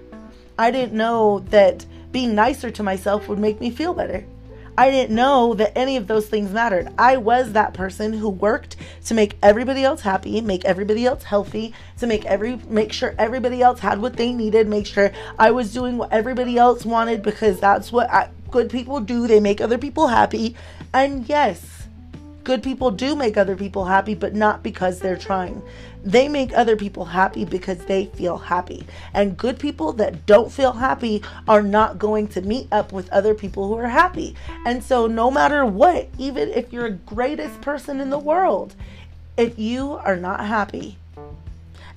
I 0.59 0.71
didn't 0.71 0.97
know 0.97 1.41
that 1.51 1.87
being 2.11 2.35
nicer 2.35 2.71
to 2.71 2.83
myself 2.83 3.29
would 3.29 3.39
make 3.39 3.61
me 3.61 3.71
feel 3.71 3.95
better. 3.95 4.25
I 4.77 4.91
didn't 4.91 5.15
know 5.15 5.53
that 5.55 5.77
any 5.77 5.99
of 5.99 6.07
those 6.07 6.29
things 6.29 6.51
mattered. 6.51 6.89
I 6.97 7.19
was 7.19 7.53
that 7.53 7.75
person 7.75 8.15
who 8.15 8.31
worked 8.31 8.77
to 9.05 9.15
make 9.15 9.37
everybody 9.43 9.85
else 9.85 10.01
happy, 10.01 10.41
make 10.41 10.65
everybody 10.65 11.05
else 11.05 11.25
healthy, 11.25 11.75
to 11.99 12.07
make 12.07 12.25
every 12.25 12.57
make 12.69 12.93
sure 12.93 13.15
everybody 13.19 13.61
else 13.61 13.81
had 13.81 14.01
what 14.01 14.17
they 14.17 14.33
needed, 14.33 14.69
make 14.69 14.87
sure 14.87 15.13
I 15.39 15.51
was 15.51 15.75
doing 15.75 15.99
what 15.99 16.11
everybody 16.11 16.57
else 16.57 16.87
wanted 16.87 17.23
because 17.23 17.61
that's 17.61 17.93
what 17.93 18.11
I, 18.11 18.31
good 18.53 18.71
people 18.71 19.01
do. 19.01 19.27
They 19.27 19.41
make 19.41 19.61
other 19.61 19.79
people 19.79 20.07
happy. 20.07 20.55
And 20.95 21.29
yes, 21.29 21.89
good 22.45 22.63
people 22.63 22.91
do 22.91 23.17
make 23.17 23.37
other 23.37 23.57
people 23.57 23.87
happy, 23.87 24.15
but 24.15 24.35
not 24.35 24.63
because 24.63 25.01
they're 25.01 25.17
trying. 25.17 25.63
They 26.05 26.29
make 26.29 26.53
other 26.53 26.77
people 26.77 27.05
happy 27.05 27.45
because 27.45 27.79
they 27.87 28.07
feel 28.07 28.37
happy. 28.37 28.87
And 29.15 29.37
good 29.37 29.59
people 29.59 29.93
that 29.95 30.27
don't 30.27 30.53
feel 30.53 30.73
happy 30.73 31.23
are 31.49 31.63
not 31.63 31.99
going 31.99 32.29
to 32.29 32.43
meet 32.43 32.69
up 32.73 32.93
with 32.93 33.11
other 33.11 33.35
people 33.35 33.69
who 33.69 33.77
are 33.79 33.89
happy. 33.89 34.35
And 34.67 34.83
so, 34.83 35.07
no 35.07 35.31
matter 35.31 35.65
what, 35.65 36.09
even 36.19 36.51
if 36.51 36.73
you're 36.73 36.91
the 36.91 36.97
greatest 37.07 37.61
person 37.61 38.01
in 38.01 38.11
the 38.11 38.19
world, 38.19 38.75
if 39.37 39.59
you 39.59 39.93
are 39.93 40.17
not 40.17 40.45
happy, 40.45 40.99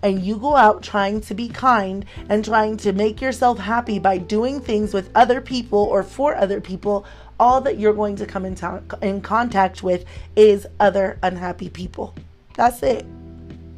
and 0.05 0.23
you 0.23 0.35
go 0.37 0.55
out 0.55 0.83
trying 0.83 1.19
to 1.19 1.33
be 1.33 1.49
kind 1.49 2.05
and 2.29 2.45
trying 2.45 2.77
to 2.77 2.93
make 2.93 3.19
yourself 3.19 3.57
happy 3.57 3.97
by 3.97 4.19
doing 4.19 4.61
things 4.61 4.93
with 4.93 5.09
other 5.15 5.41
people 5.41 5.79
or 5.79 6.03
for 6.03 6.35
other 6.35 6.61
people, 6.61 7.07
all 7.39 7.59
that 7.59 7.79
you're 7.79 7.91
going 7.91 8.15
to 8.15 8.27
come 8.27 8.45
in, 8.45 8.53
to- 8.53 8.83
in 9.01 9.19
contact 9.19 9.81
with 9.81 10.05
is 10.35 10.67
other 10.79 11.17
unhappy 11.23 11.71
people. 11.71 12.13
That's 12.53 12.83
it. 12.83 13.03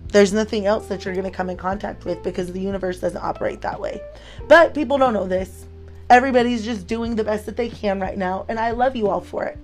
There's 0.10 0.34
nothing 0.34 0.66
else 0.66 0.88
that 0.88 1.06
you're 1.06 1.14
going 1.14 1.24
to 1.24 1.32
come 1.32 1.50
in 1.50 1.56
contact 1.56 2.04
with 2.04 2.22
because 2.24 2.52
the 2.52 2.60
universe 2.60 3.00
doesn't 3.00 3.24
operate 3.24 3.62
that 3.62 3.80
way. 3.80 4.02
But 4.50 4.74
people 4.74 4.98
don't 4.98 5.14
know 5.14 5.28
this. 5.28 5.66
Everybody's 6.10 6.66
just 6.66 6.88
doing 6.88 7.16
the 7.16 7.24
best 7.24 7.46
that 7.46 7.56
they 7.56 7.70
can 7.70 8.02
right 8.02 8.18
now, 8.18 8.46
and 8.50 8.60
I 8.60 8.72
love 8.72 8.98
you 8.98 9.08
all 9.08 9.22
for 9.22 9.46
it. 9.46 9.58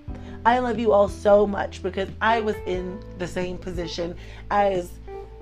I 0.45 0.59
love 0.59 0.79
you 0.79 0.93
all 0.93 1.09
so 1.09 1.45
much 1.45 1.83
because 1.83 2.09
I 2.21 2.39
was 2.39 2.55
in 2.65 3.01
the 3.17 3.27
same 3.27 3.57
position 3.57 4.15
as 4.49 4.91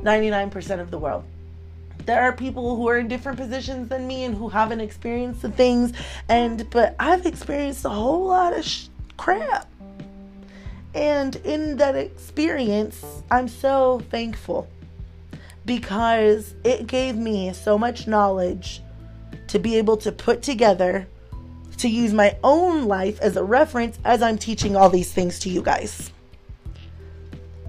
99% 0.04 0.80
of 0.80 0.92
the 0.92 0.98
world. 0.98 1.24
There 2.06 2.22
are 2.22 2.34
people 2.34 2.76
who 2.76 2.88
are 2.90 2.98
in 2.98 3.08
different 3.08 3.38
positions 3.38 3.90
than 3.90 4.08
me 4.08 4.24
and 4.24 4.36
who 4.36 4.50
haven't 4.50 4.82
experienced 4.82 5.44
the 5.44 5.52
things 5.52 5.94
and 6.28 6.68
but 6.72 6.96
I've 7.00 7.26
experienced 7.26 7.86
a 7.86 7.90
whole 7.90 8.26
lot 8.26 8.58
of 8.58 8.66
sh- 8.66 8.88
crap. 9.18 9.68
And 10.94 11.36
in 11.38 11.78
that 11.78 11.96
experience, 11.96 13.06
I'm 13.30 13.48
so 13.48 14.02
thankful 14.10 14.68
because 15.66 16.56
it 16.64 16.88
gave 16.88 17.16
me 17.16 17.54
so 17.54 17.78
much 17.78 18.08
knowledge 18.08 18.82
to 19.48 19.60
be 19.60 19.78
able 19.78 19.98
to 19.98 20.12
put 20.12 20.42
together 20.42 21.08
to 21.78 21.88
use 21.88 22.14
my 22.14 22.38
own 22.44 22.86
life 22.86 23.20
as 23.22 23.38
a 23.38 23.44
reference 23.44 23.98
as 24.04 24.22
I'm 24.22 24.38
teaching 24.38 24.76
all 24.76 24.90
these 24.90 25.12
things 25.12 25.40
to 25.40 25.50
you 25.50 25.62
guys. 25.62 26.12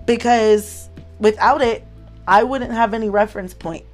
Because 0.06 0.88
without 1.18 1.62
it, 1.62 1.86
I 2.26 2.42
wouldn't 2.42 2.72
have 2.72 2.94
any 2.94 3.08
reference 3.08 3.54
point. 3.54 3.84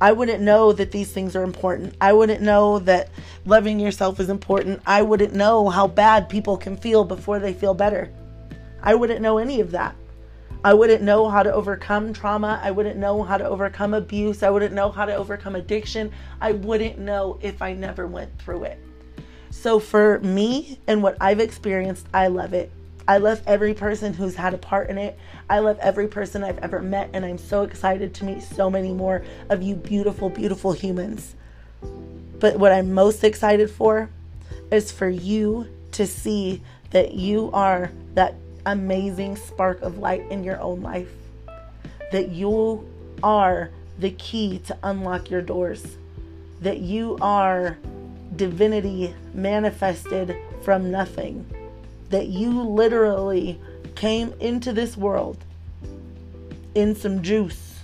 I 0.00 0.12
wouldn't 0.12 0.42
know 0.42 0.72
that 0.72 0.92
these 0.92 1.10
things 1.10 1.34
are 1.34 1.42
important. 1.42 1.94
I 2.00 2.12
wouldn't 2.12 2.42
know 2.42 2.78
that 2.80 3.08
loving 3.46 3.80
yourself 3.80 4.20
is 4.20 4.28
important. 4.28 4.82
I 4.86 5.02
wouldn't 5.02 5.34
know 5.34 5.68
how 5.70 5.86
bad 5.86 6.28
people 6.28 6.56
can 6.58 6.76
feel 6.76 7.04
before 7.04 7.38
they 7.38 7.54
feel 7.54 7.72
better. 7.72 8.12
I 8.82 8.94
wouldn't 8.94 9.22
know 9.22 9.38
any 9.38 9.60
of 9.60 9.70
that. 9.70 9.96
I 10.64 10.74
wouldn't 10.74 11.02
know 11.02 11.28
how 11.28 11.42
to 11.42 11.52
overcome 11.52 12.12
trauma. 12.12 12.60
I 12.62 12.72
wouldn't 12.72 12.96
know 12.96 13.22
how 13.22 13.38
to 13.38 13.46
overcome 13.46 13.94
abuse. 13.94 14.42
I 14.42 14.50
wouldn't 14.50 14.74
know 14.74 14.90
how 14.90 15.04
to 15.04 15.14
overcome 15.14 15.54
addiction. 15.54 16.10
I 16.40 16.52
wouldn't 16.52 16.98
know 16.98 17.38
if 17.40 17.62
I 17.62 17.72
never 17.72 18.06
went 18.06 18.38
through 18.38 18.64
it. 18.64 18.78
So, 19.50 19.78
for 19.78 20.18
me 20.20 20.80
and 20.86 21.02
what 21.02 21.16
I've 21.20 21.40
experienced, 21.40 22.06
I 22.12 22.26
love 22.26 22.52
it. 22.52 22.70
I 23.08 23.18
love 23.18 23.40
every 23.46 23.72
person 23.72 24.12
who's 24.12 24.34
had 24.34 24.52
a 24.52 24.58
part 24.58 24.90
in 24.90 24.98
it. 24.98 25.16
I 25.48 25.60
love 25.60 25.78
every 25.80 26.08
person 26.08 26.42
I've 26.42 26.58
ever 26.58 26.82
met, 26.82 27.10
and 27.12 27.24
I'm 27.24 27.38
so 27.38 27.62
excited 27.62 28.14
to 28.14 28.24
meet 28.24 28.42
so 28.42 28.68
many 28.68 28.92
more 28.92 29.22
of 29.48 29.62
you 29.62 29.76
beautiful, 29.76 30.28
beautiful 30.28 30.72
humans. 30.72 31.36
But 32.40 32.58
what 32.58 32.72
I'm 32.72 32.92
most 32.92 33.22
excited 33.22 33.70
for 33.70 34.10
is 34.72 34.90
for 34.90 35.08
you 35.08 35.68
to 35.92 36.06
see 36.06 36.62
that 36.90 37.14
you 37.14 37.50
are 37.52 37.92
that 38.14 38.34
amazing 38.66 39.36
spark 39.36 39.80
of 39.82 39.98
light 39.98 40.22
in 40.30 40.42
your 40.42 40.60
own 40.60 40.82
life. 40.82 41.12
That 42.10 42.30
you 42.30 42.88
are 43.22 43.70
the 43.98 44.10
key 44.10 44.58
to 44.66 44.76
unlock 44.82 45.30
your 45.30 45.42
doors. 45.42 45.96
That 46.60 46.80
you 46.80 47.18
are 47.20 47.78
divinity 48.34 49.14
manifested 49.32 50.36
from 50.62 50.90
nothing. 50.90 51.46
That 52.10 52.28
you 52.28 52.62
literally 52.62 53.60
came 53.94 54.32
into 54.40 54.72
this 54.72 54.96
world 54.96 55.38
in 56.74 56.94
some 56.94 57.22
juice. 57.22 57.80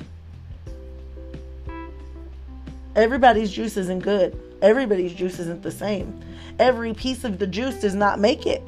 Everybody's 2.94 3.50
juice 3.50 3.76
isn't 3.76 4.00
good. 4.00 4.38
Everybody's 4.60 5.14
juice 5.14 5.38
isn't 5.38 5.62
the 5.62 5.70
same. 5.70 6.20
Every 6.58 6.92
piece 6.92 7.24
of 7.24 7.38
the 7.38 7.46
juice 7.46 7.80
does 7.80 7.94
not 7.94 8.20
make 8.20 8.46
it. 8.46 8.62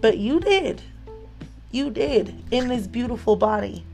But 0.00 0.18
you 0.18 0.40
did. 0.40 0.80
You 1.72 1.90
did 1.90 2.42
in 2.50 2.68
this 2.68 2.86
beautiful 2.86 3.36
body. 3.36 3.84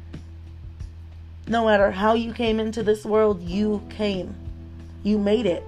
No 1.48 1.66
matter 1.66 1.90
how 1.90 2.14
you 2.14 2.32
came 2.32 2.60
into 2.60 2.82
this 2.82 3.04
world, 3.04 3.42
you 3.42 3.82
came. 3.90 4.34
You 5.02 5.18
made 5.18 5.46
it. 5.46 5.64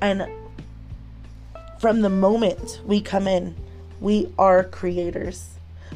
And 0.00 0.26
from 1.80 2.00
the 2.02 2.08
moment 2.08 2.80
we 2.84 3.00
come 3.00 3.26
in, 3.26 3.54
we 4.00 4.32
are 4.38 4.64
creators. 4.64 5.50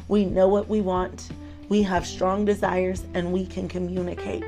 We 0.07 0.25
know 0.25 0.47
what 0.47 0.69
we 0.69 0.81
want. 0.81 1.29
We 1.69 1.81
have 1.83 2.05
strong 2.05 2.45
desires 2.45 3.03
and 3.13 3.33
we 3.33 3.45
can 3.45 3.67
communicate. 3.67 4.43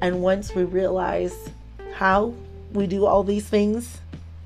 And 0.00 0.22
once 0.22 0.54
we 0.54 0.64
realize 0.64 1.50
how 1.92 2.34
we 2.72 2.86
do 2.86 3.04
all 3.04 3.22
these 3.22 3.46
things, 3.46 4.00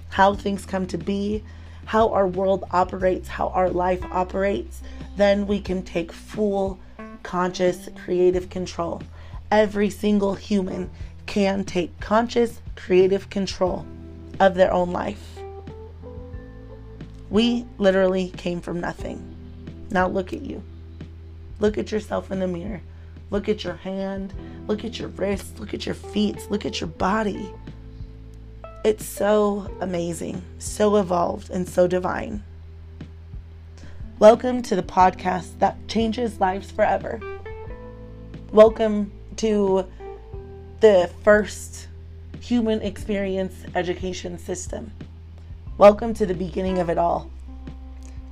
how 0.09 0.35
things 0.35 0.67
come 0.67 0.87
to 0.89 0.99
be, 0.99 1.45
how 1.85 2.09
our 2.11 2.27
world 2.27 2.65
operates, 2.73 3.29
how 3.29 3.49
our 3.49 3.71
life 3.71 4.03
operates, 4.11 4.83
then 5.17 5.47
we 5.47 5.61
can 5.61 5.83
take 5.83 6.13
full, 6.13 6.79
conscious, 7.23 7.89
creative 8.05 8.51
control. 8.51 9.03
Every 9.51 9.91
single 9.91 10.35
human 10.35 10.91
can 11.27 11.65
take 11.65 11.99
conscious, 12.01 12.61
creative 12.75 13.31
control 13.31 13.87
of 14.41 14.55
their 14.55 14.73
own 14.73 14.91
life. 14.91 15.42
We 17.33 17.65
literally 17.79 18.29
came 18.29 18.61
from 18.61 18.79
nothing. 18.79 19.35
Now 19.91 20.07
look 20.07 20.35
at 20.35 20.43
you. 20.43 20.63
Look 21.61 21.79
at 21.79 21.91
yourself 21.91 22.31
in 22.31 22.41
the 22.41 22.47
mirror. 22.47 22.83
Look 23.31 23.49
at 23.49 23.65
your 23.65 23.77
hand. 23.77 24.35
Look 24.67 24.85
at 24.85 24.99
your 24.99 25.09
wrist. 25.09 25.59
Look 25.59 25.73
at 25.73 25.87
your 25.87 25.95
feet. 25.95 26.37
Look 26.51 26.67
at 26.67 26.79
your 26.79 26.89
body. 26.89 27.51
It's 28.85 29.07
so 29.07 29.75
amazing, 29.81 30.43
so 30.59 30.97
evolved, 30.97 31.49
and 31.49 31.67
so 31.67 31.87
divine. 31.87 32.45
Welcome 34.19 34.61
to 34.65 34.77
the 34.77 34.83
podcast 34.83 35.59
that 35.59 35.89
changes 35.89 36.39
lives 36.39 36.71
forever. 36.71 37.19
Welcome 38.53 39.11
to 39.37 39.87
the 40.81 41.11
first 41.25 41.89
human 42.41 42.83
experience 42.83 43.55
education 43.75 44.39
system. 44.39 44.93
Welcome 45.83 46.15
to 46.15 46.27
the 46.27 46.35
beginning 46.35 46.79
of 46.79 46.91
it 46.91 46.97
all. 46.97 47.29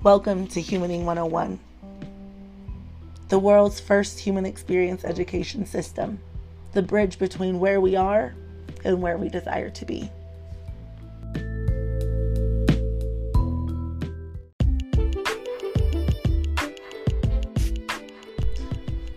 Welcome 0.05 0.47
to 0.47 0.63
Humaning 0.63 1.03
101, 1.03 1.59
the 3.29 3.41
world's 3.41 3.81
first 3.81 4.21
human 4.21 4.47
experience 4.47 5.05
education 5.05 5.67
system, 5.67 6.21
the 6.75 6.83
bridge 6.83 7.19
between 7.19 7.59
where 7.59 7.81
we 7.81 7.97
are 7.97 8.37
and 8.85 9.03
where 9.03 9.19
we 9.19 9.29
desire 9.29 9.69
to 9.69 9.85
be. 9.85 10.09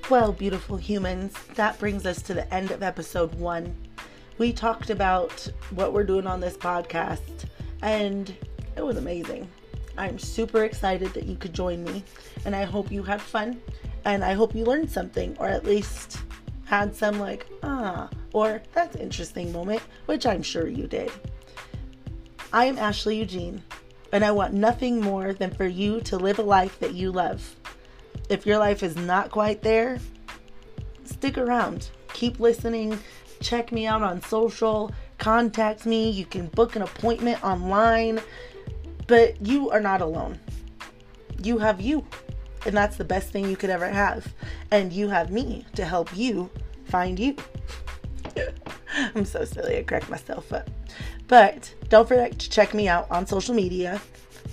Well, 0.09 0.31
beautiful 0.31 0.77
humans, 0.77 1.35
that 1.53 1.77
brings 1.77 2.07
us 2.07 2.23
to 2.23 2.33
the 2.33 2.51
end 2.51 2.71
of 2.71 2.81
episode 2.81 3.35
one. 3.35 3.75
We 4.39 4.51
talked 4.51 4.89
about 4.89 5.47
what 5.69 5.93
we're 5.93 6.03
doing 6.03 6.25
on 6.25 6.39
this 6.39 6.57
podcast, 6.57 7.19
and 7.83 8.35
it 8.75 8.81
was 8.81 8.97
amazing. 8.97 9.47
I'm 9.97 10.17
super 10.17 10.63
excited 10.63 11.13
that 11.13 11.25
you 11.25 11.35
could 11.35 11.53
join 11.53 11.83
me, 11.83 12.03
and 12.45 12.55
I 12.55 12.63
hope 12.63 12.91
you 12.91 13.03
had 13.03 13.21
fun, 13.21 13.61
and 14.05 14.23
I 14.23 14.33
hope 14.33 14.55
you 14.55 14.65
learned 14.65 14.89
something, 14.89 15.37
or 15.39 15.47
at 15.47 15.65
least 15.65 16.19
had 16.65 16.95
some, 16.95 17.19
like, 17.19 17.45
ah, 17.61 18.09
or 18.33 18.61
that's 18.73 18.95
interesting 18.95 19.51
moment, 19.51 19.81
which 20.07 20.25
I'm 20.25 20.41
sure 20.41 20.67
you 20.67 20.87
did. 20.87 21.11
I 22.51 22.65
am 22.65 22.79
Ashley 22.79 23.17
Eugene, 23.17 23.61
and 24.11 24.23
I 24.23 24.31
want 24.31 24.53
nothing 24.53 24.99
more 24.99 25.33
than 25.33 25.51
for 25.51 25.67
you 25.67 26.01
to 26.01 26.17
live 26.17 26.39
a 26.39 26.43
life 26.43 26.79
that 26.79 26.93
you 26.93 27.11
love. 27.11 27.55
If 28.29 28.45
your 28.45 28.57
life 28.57 28.81
is 28.81 28.95
not 28.95 29.29
quite 29.29 29.61
there, 29.61 29.99
stick 31.03 31.37
around. 31.37 31.89
Keep 32.13 32.39
listening. 32.39 32.97
Check 33.41 33.71
me 33.71 33.85
out 33.85 34.01
on 34.01 34.21
social. 34.21 34.91
Contact 35.23 35.85
me. 35.85 36.09
You 36.09 36.25
can 36.25 36.47
book 36.47 36.75
an 36.75 36.81
appointment 36.81 37.41
online. 37.45 38.19
But 39.07 39.45
you 39.45 39.69
are 39.69 39.79
not 39.79 40.01
alone. 40.01 40.37
you 41.41 41.59
have 41.59 41.79
you. 41.79 42.05
And 42.65 42.75
that's 42.75 42.97
the 42.97 43.05
best 43.05 43.29
thing 43.29 43.49
you 43.49 43.55
could 43.55 43.69
ever 43.69 43.87
have. 43.87 44.33
And 44.71 44.91
you 44.91 45.07
have 45.07 45.31
me 45.31 45.65
to 45.75 45.85
help 45.85 46.13
you 46.13 46.49
find 46.83 47.17
you. 47.17 47.37
I'm 49.15 49.23
so 49.23 49.45
silly, 49.45 49.77
I 49.77 49.83
crack 49.83 50.09
myself 50.09 50.51
up. 50.51 50.69
But 51.29 51.73
don't 51.87 52.05
forget 52.05 52.37
to 52.39 52.49
check 52.49 52.73
me 52.73 52.89
out 52.89 53.09
on 53.09 53.25
social 53.25 53.55
media. 53.55 54.01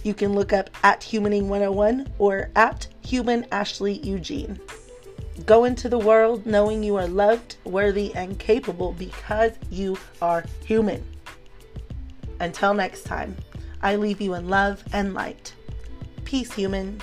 You 0.05 0.15
can 0.15 0.35
look 0.35 0.53
up 0.53 0.71
at 0.85 1.01
Humaning101 1.01 2.13
or 2.19 2.51
at 2.55 2.87
Human 3.05 3.45
Ashley 3.51 3.95
Eugene. 4.07 4.61
Go 5.47 5.65
into 5.65 5.89
the 5.89 5.99
world 5.99 6.45
knowing 6.45 6.83
you 6.83 6.97
are 6.97 7.07
loved, 7.07 7.57
worthy, 7.65 8.15
and 8.15 8.39
capable 8.39 8.93
because 8.93 9.53
you 9.71 9.97
are 10.21 10.45
human. 10.65 11.05
Until 12.41 12.75
next 12.75 13.05
time, 13.05 13.37
I 13.83 13.97
leave 13.97 14.21
you 14.21 14.35
in 14.35 14.49
love 14.49 14.83
and 14.93 15.15
light. 15.15 15.55
Peace, 16.25 16.53
humans. 16.53 17.03